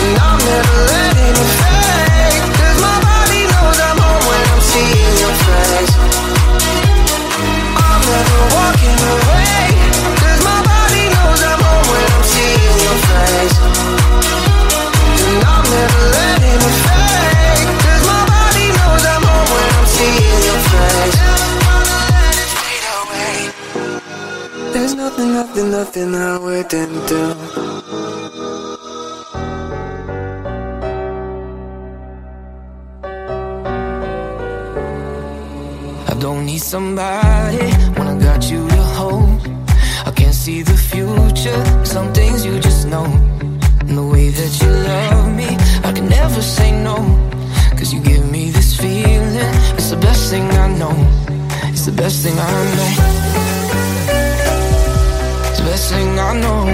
And 0.00 0.16
I'm 0.24 0.38
never 0.48 0.78
letting 0.92 1.36
it 1.44 1.50
fade. 1.60 2.44
Cause 2.60 2.78
my 2.80 2.96
body 3.08 3.42
knows 3.52 3.78
I'm 3.88 3.98
home 4.04 4.24
when 4.30 4.44
I'm 4.52 4.62
seeing 4.72 5.14
your 5.20 5.36
face. 5.44 5.94
I'm 7.76 8.00
never 8.08 8.40
walking 8.56 8.99
nothing, 25.54 25.70
nothing, 25.72 26.14
I 26.14 26.38
wouldn't 26.38 27.08
do. 27.08 27.34
I 36.06 36.14
don't 36.20 36.46
need 36.46 36.62
somebody 36.62 37.72
when 37.96 38.06
I 38.06 38.18
got 38.22 38.50
you 38.50 38.68
to 38.68 38.82
hold. 38.96 39.40
I 40.06 40.12
can't 40.14 40.34
see 40.34 40.62
the 40.62 40.76
future, 40.76 41.84
some 41.84 42.12
things 42.12 42.44
you 42.44 42.60
just 42.60 42.86
know. 42.86 43.06
And 43.06 43.98
the 43.98 44.06
way 44.06 44.28
that 44.28 44.62
you 44.62 44.68
love 44.68 45.34
me, 45.34 45.48
I 45.82 45.92
can 45.92 46.08
never 46.08 46.42
say 46.42 46.70
no. 46.82 46.96
Cause 47.76 47.92
you 47.92 48.00
give 48.00 48.30
me 48.30 48.50
this 48.50 48.76
feeling, 48.78 49.54
it's 49.74 49.90
the 49.90 49.96
best 49.96 50.30
thing 50.30 50.44
I 50.44 50.68
know. 50.78 50.94
It's 51.72 51.86
the 51.86 51.92
best 51.92 52.22
thing 52.22 52.38
I 52.38 52.74
know. 52.76 53.39
It's 55.92 55.98
the 55.98 56.04
best 56.04 56.14
thing 56.14 56.18
I 56.20 56.40
know. 56.40 56.68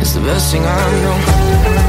It's 0.00 0.12
the 0.14 0.20
best 0.20 0.52
thing 0.52 0.64
I 0.64 0.90
know. 1.02 1.81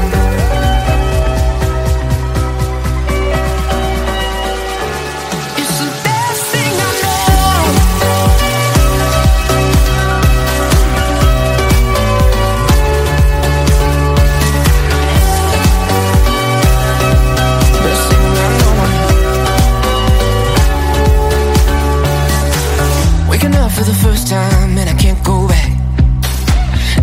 First 24.14 24.28
time 24.28 24.78
and 24.78 24.88
I 24.88 24.94
can't 24.94 25.22
go 25.24 25.48
back. 25.48 25.70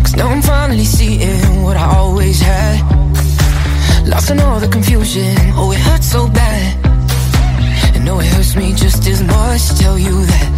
Cause 0.02 0.16
now 0.16 0.28
I'm 0.28 0.40
finally 0.40 0.84
seeing 0.84 1.62
what 1.62 1.76
I 1.76 1.86
always 1.98 2.40
had. 2.40 2.78
Lost 4.08 4.30
in 4.30 4.40
all 4.40 4.58
the 4.58 4.68
confusion, 4.68 5.36
oh, 5.60 5.72
it 5.72 5.80
hurts 5.88 6.08
so 6.10 6.26
bad. 6.28 6.70
And 7.94 8.04
no, 8.06 8.18
it 8.20 8.28
hurts 8.34 8.56
me 8.56 8.72
just 8.72 9.06
as 9.06 9.22
much 9.22 9.62
tell 9.80 9.98
you 9.98 10.16
that 10.32 10.48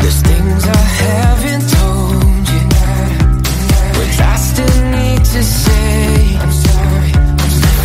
there's 0.00 0.20
things 0.30 0.62
I 0.80 0.84
haven't 1.04 1.66
told 1.78 2.42
you, 2.52 2.62
but 3.96 4.10
I 4.32 4.36
still 4.50 4.78
need 4.96 5.22
to 5.34 5.42
say. 5.42 6.36
I'm 6.42 6.54
sorry, 6.66 7.12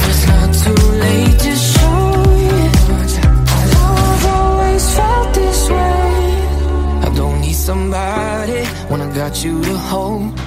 it's 0.10 0.24
not 0.32 0.50
too 0.64 0.82
late 1.04 1.40
to 1.46 1.54
show 1.72 1.95
got 9.16 9.46
you 9.46 9.64
to 9.64 9.78
hold. 9.78 10.38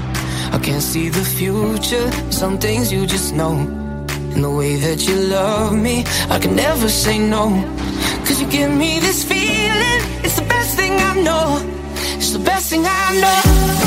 I 0.53 0.59
can't 0.62 0.82
see 0.82 1.09
the 1.09 1.24
future, 1.24 2.07
some 2.31 2.59
things 2.59 2.93
you 2.93 3.07
just 3.07 3.35
know. 3.35 3.57
And 4.35 4.45
the 4.45 4.51
way 4.51 4.77
that 4.77 5.09
you 5.09 5.16
love 5.16 5.73
me, 5.74 6.05
I 6.28 6.39
can 6.39 6.55
never 6.55 6.89
say 6.90 7.19
no. 7.19 7.49
Cause 8.27 8.39
you 8.43 8.47
give 8.51 8.70
me 8.70 8.99
this 8.99 9.24
feeling, 9.24 10.01
it's 10.23 10.39
the 10.39 10.47
best 10.47 10.77
thing 10.77 10.93
I 10.93 11.15
know. 11.23 11.47
It's 12.19 12.32
the 12.32 12.40
best 12.40 12.69
thing 12.69 12.85
I 12.85 13.19
know. 13.23 13.77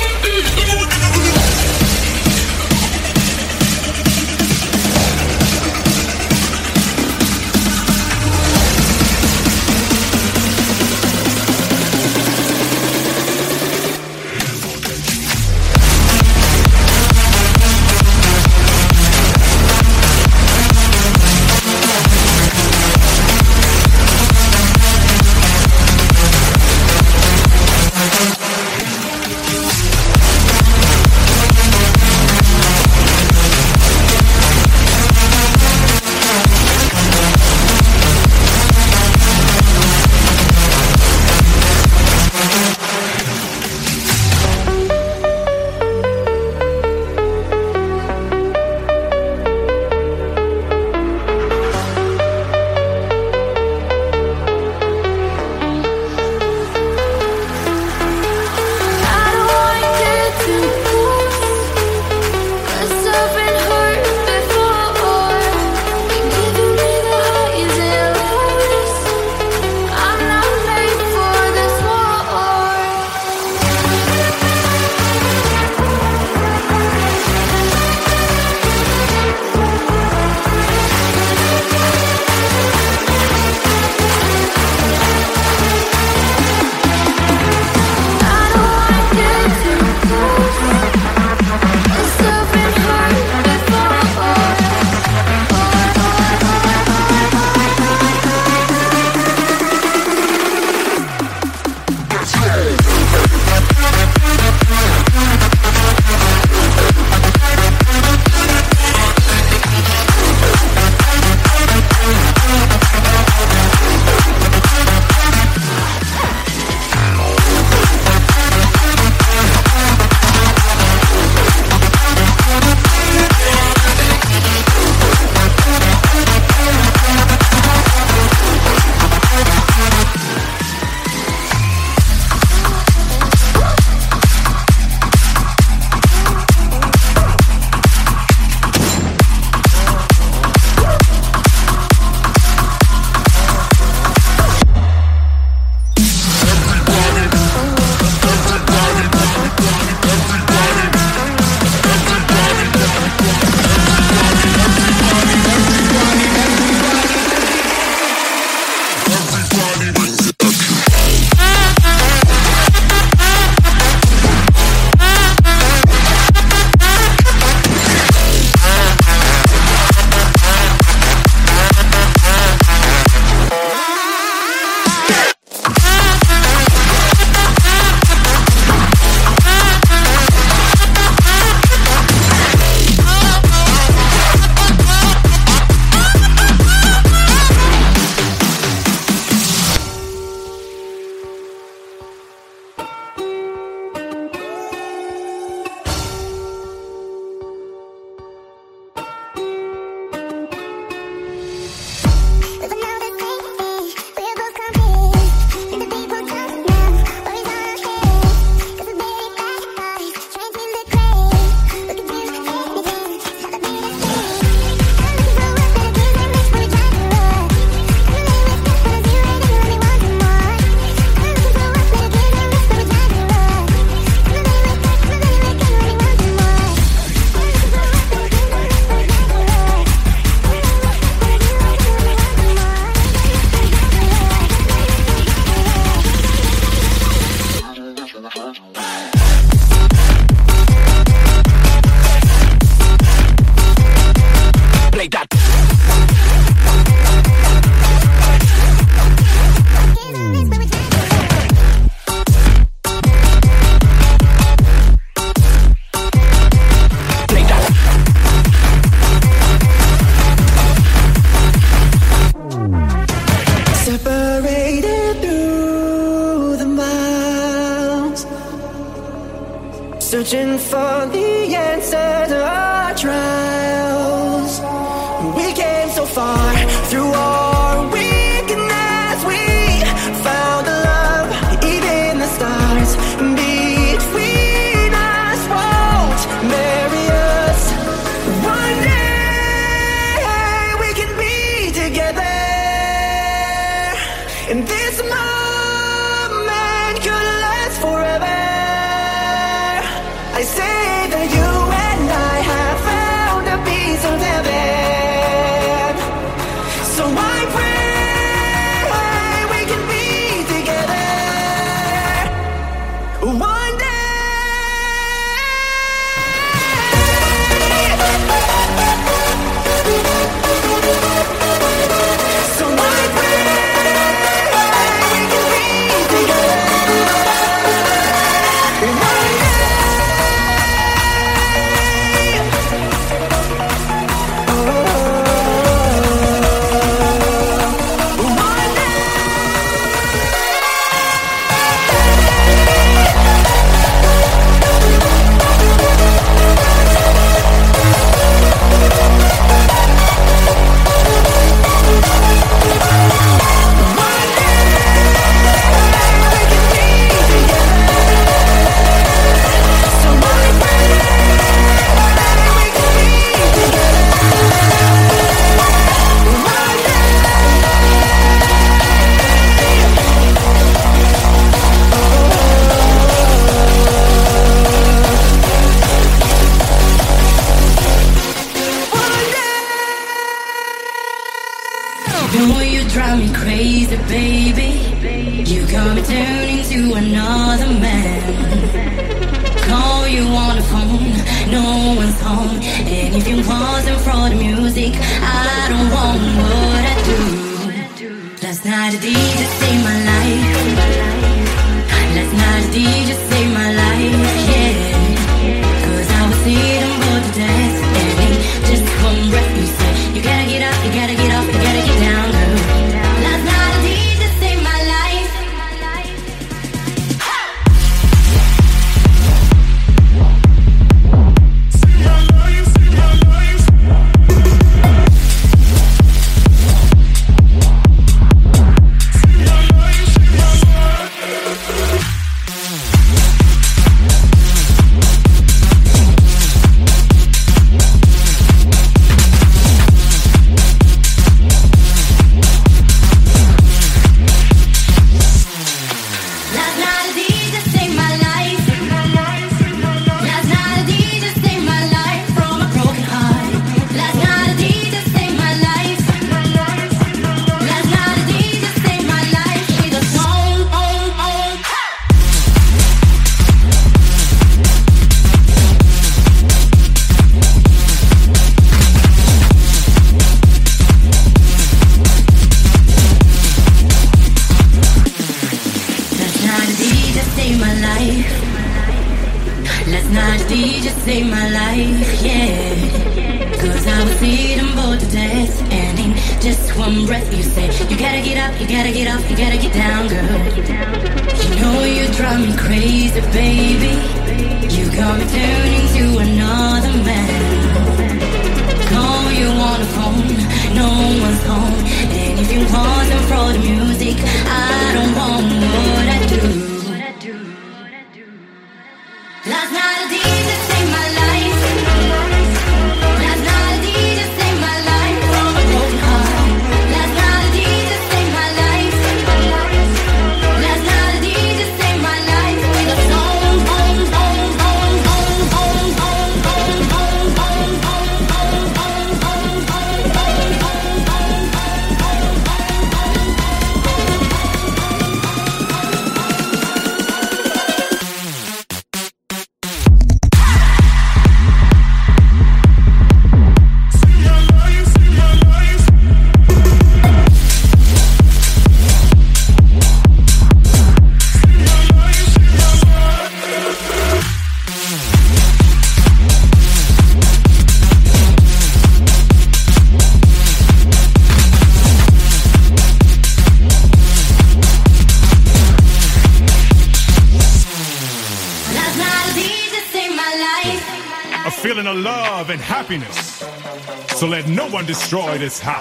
it's 575.41 575.59
hot. 575.59 575.80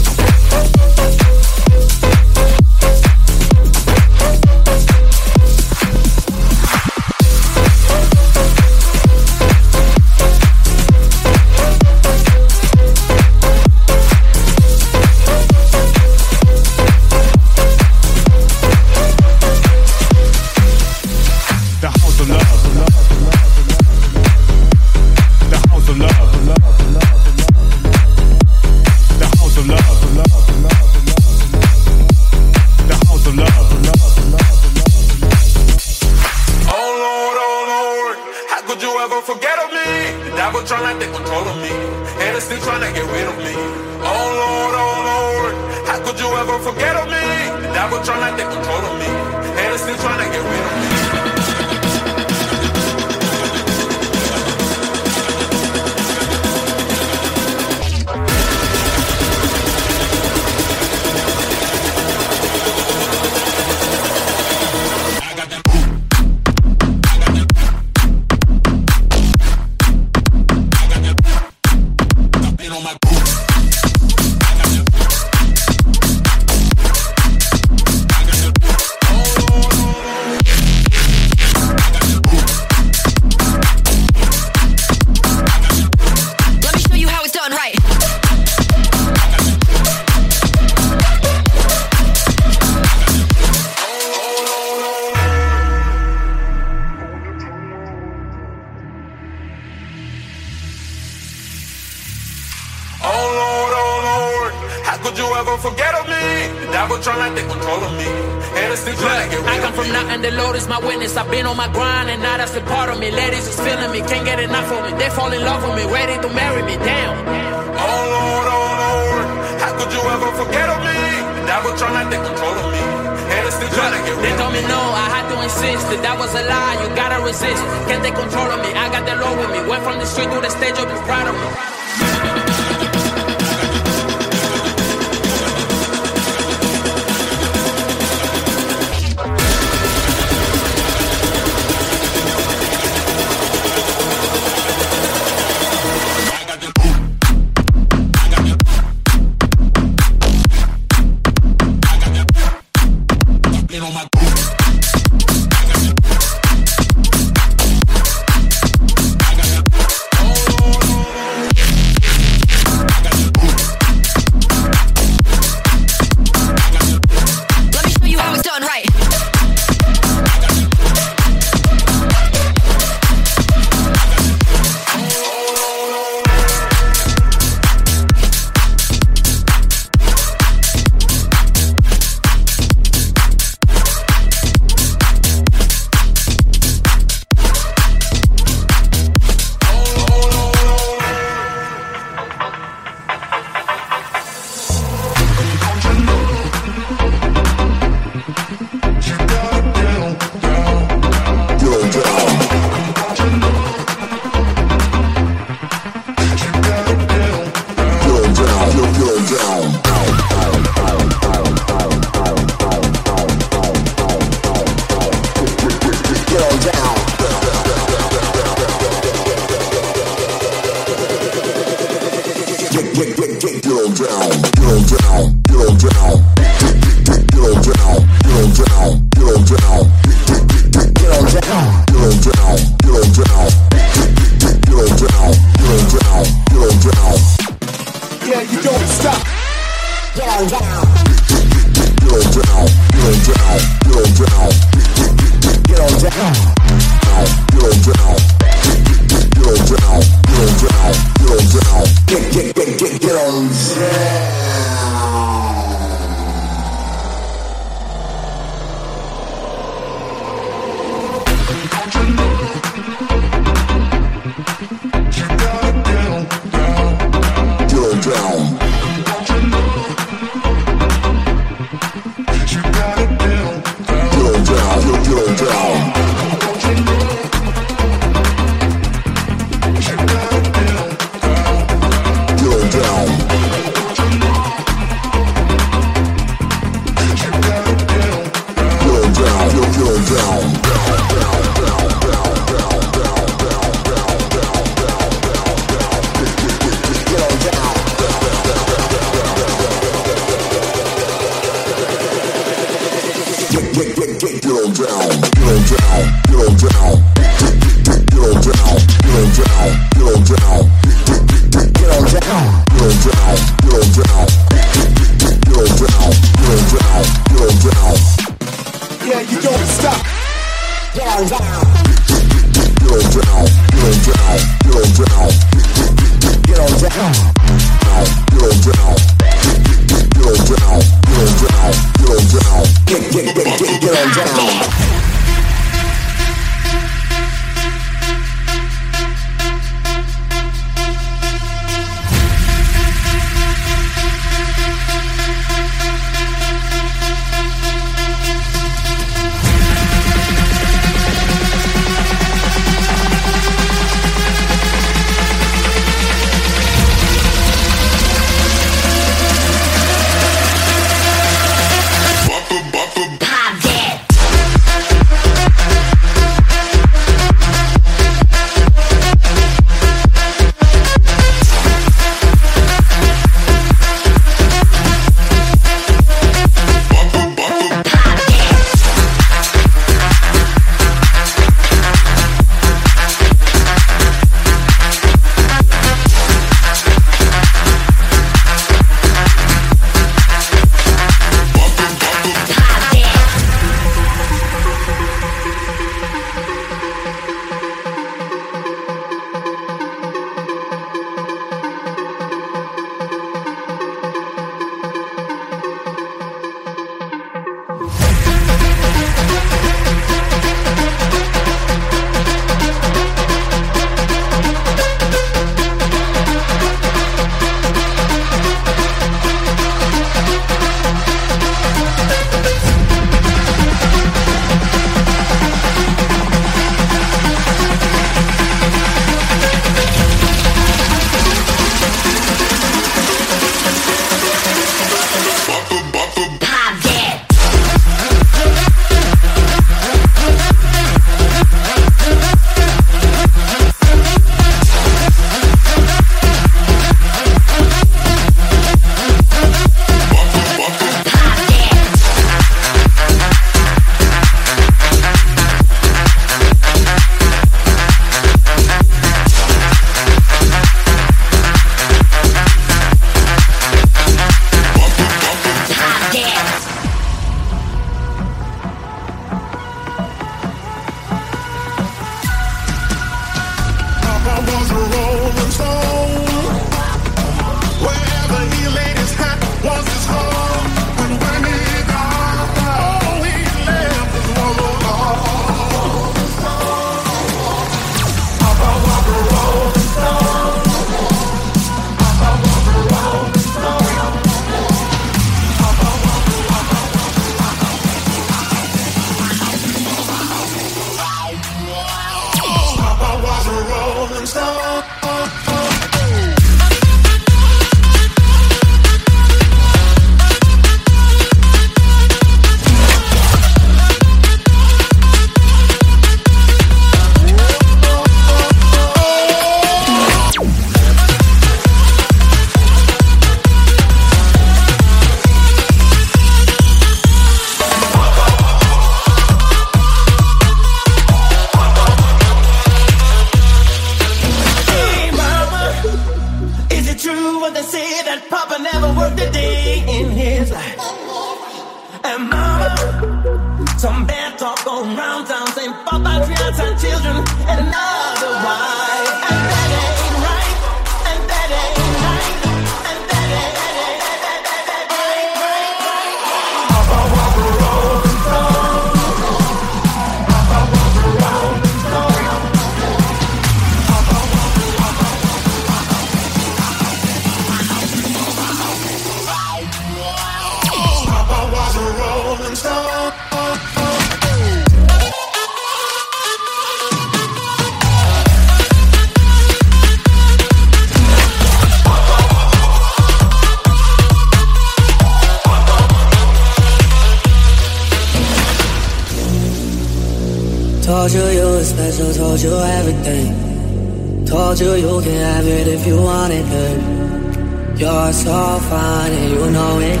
Were 591.98 592.12
told 592.12 592.40
you 592.40 592.54
everything. 592.54 594.24
Told 594.26 594.60
you 594.60 594.74
you 594.74 595.00
can 595.02 595.16
have 595.16 595.46
it 595.46 595.66
if 595.66 595.86
you 595.86 595.96
want 595.96 596.32
it, 596.32 596.44
babe. 596.52 597.78
You're 597.80 598.12
so 598.12 598.58
fine 598.70 599.12
and 599.12 599.30
you 599.30 599.50
know 599.50 599.78
it. 599.80 600.00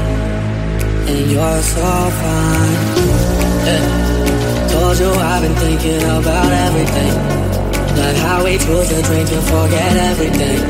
And 1.10 1.30
you're 1.32 1.62
so 1.74 1.88
fine. 2.20 2.76
Yeah. 3.66 4.68
Told 4.72 4.98
you 5.00 5.10
I've 5.10 5.42
been 5.42 5.56
thinking 5.64 6.02
about 6.18 6.52
everything. 6.66 7.14
Like 7.98 8.16
how 8.16 8.44
we 8.44 8.58
choose 8.58 8.88
to 8.90 9.02
drink 9.02 9.28
and 9.32 9.44
forget 9.54 9.96
everything. 10.10 10.60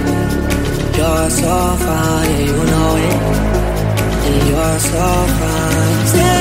You're 0.96 1.30
so 1.30 1.76
fine, 1.86 2.30
and 2.30 2.46
you 2.46 2.56
know 2.72 2.96
it. 3.08 3.16
And 4.26 4.48
you're 4.48 4.78
so 4.78 5.06
fine. 5.38 6.39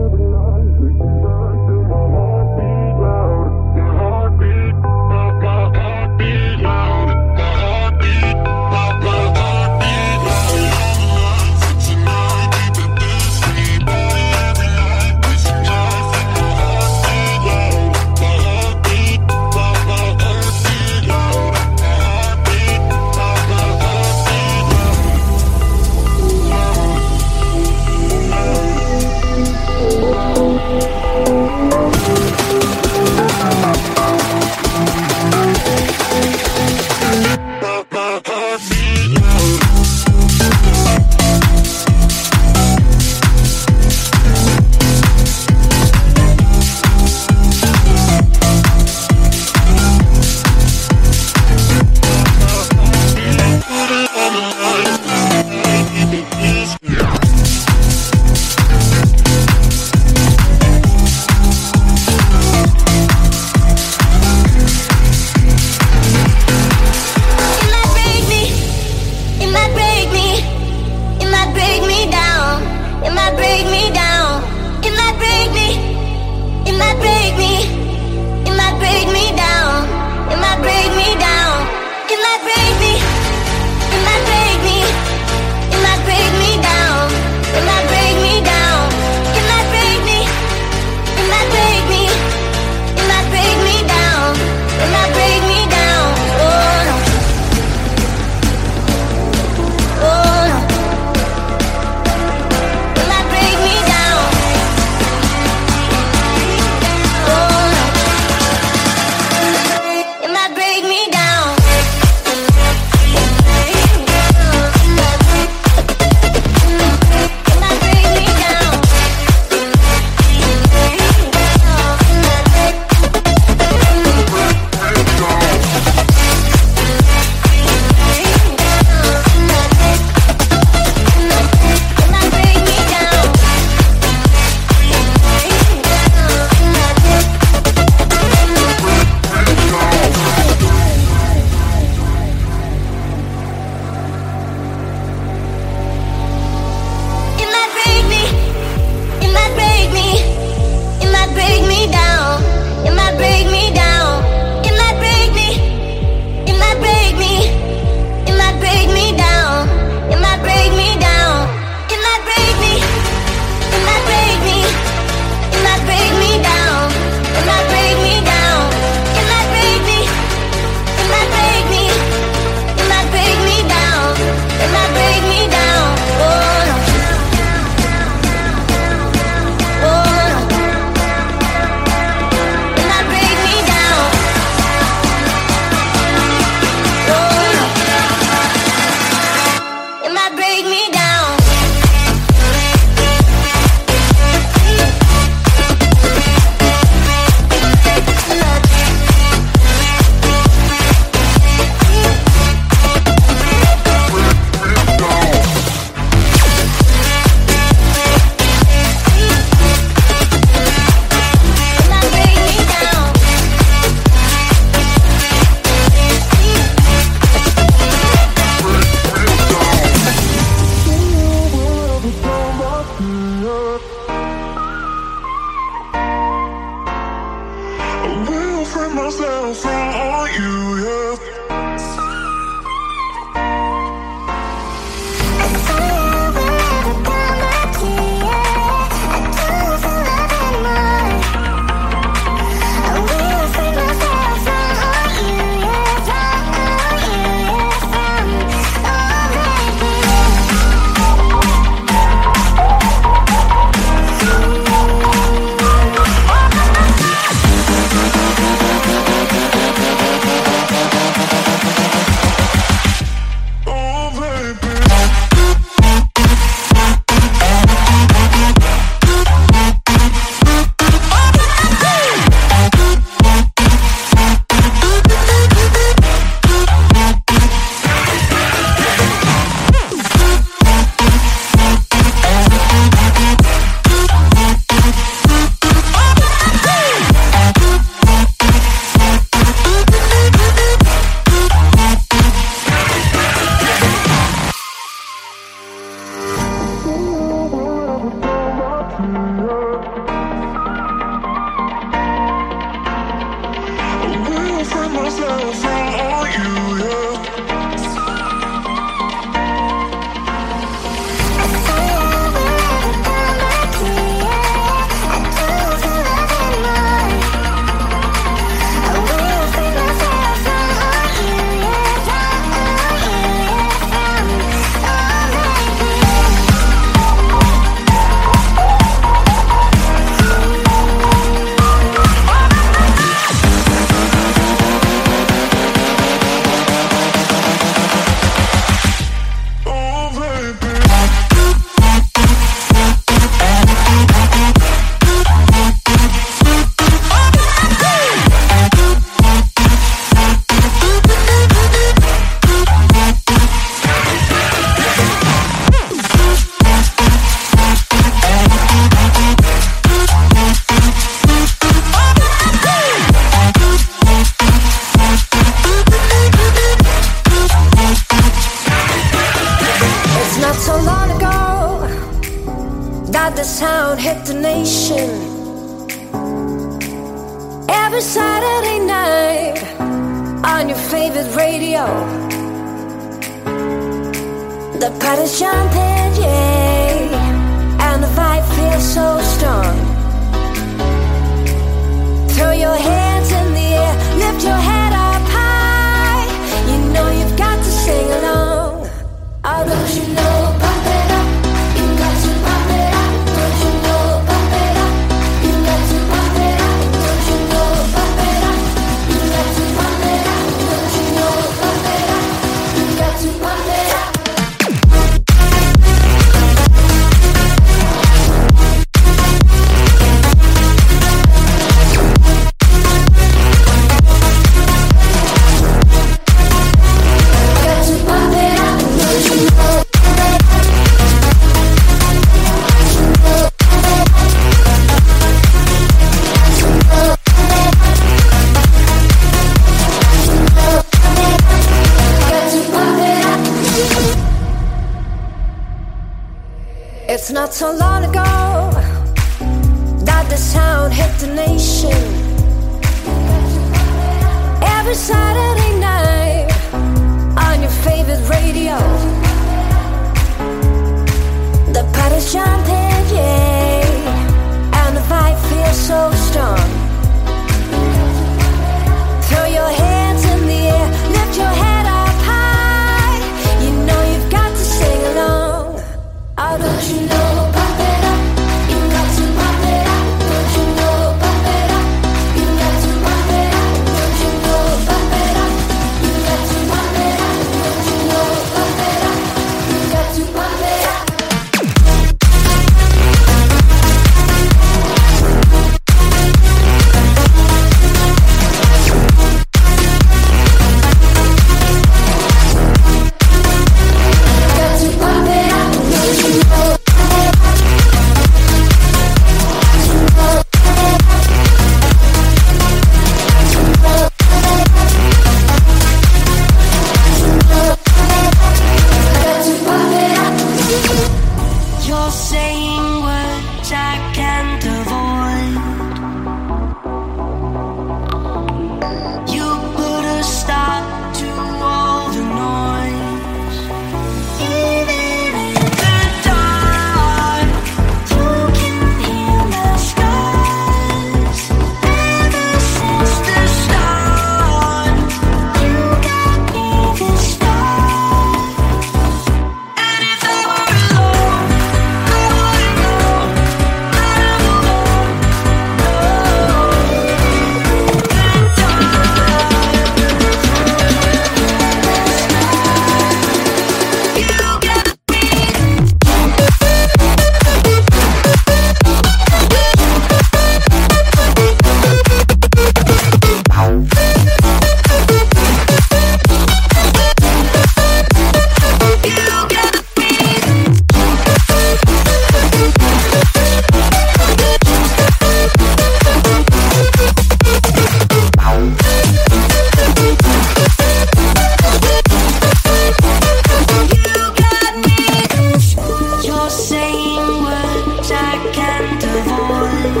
You 599.94 600.00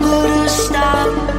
put 0.00 0.30
a 0.30 0.48
stop 0.48 1.37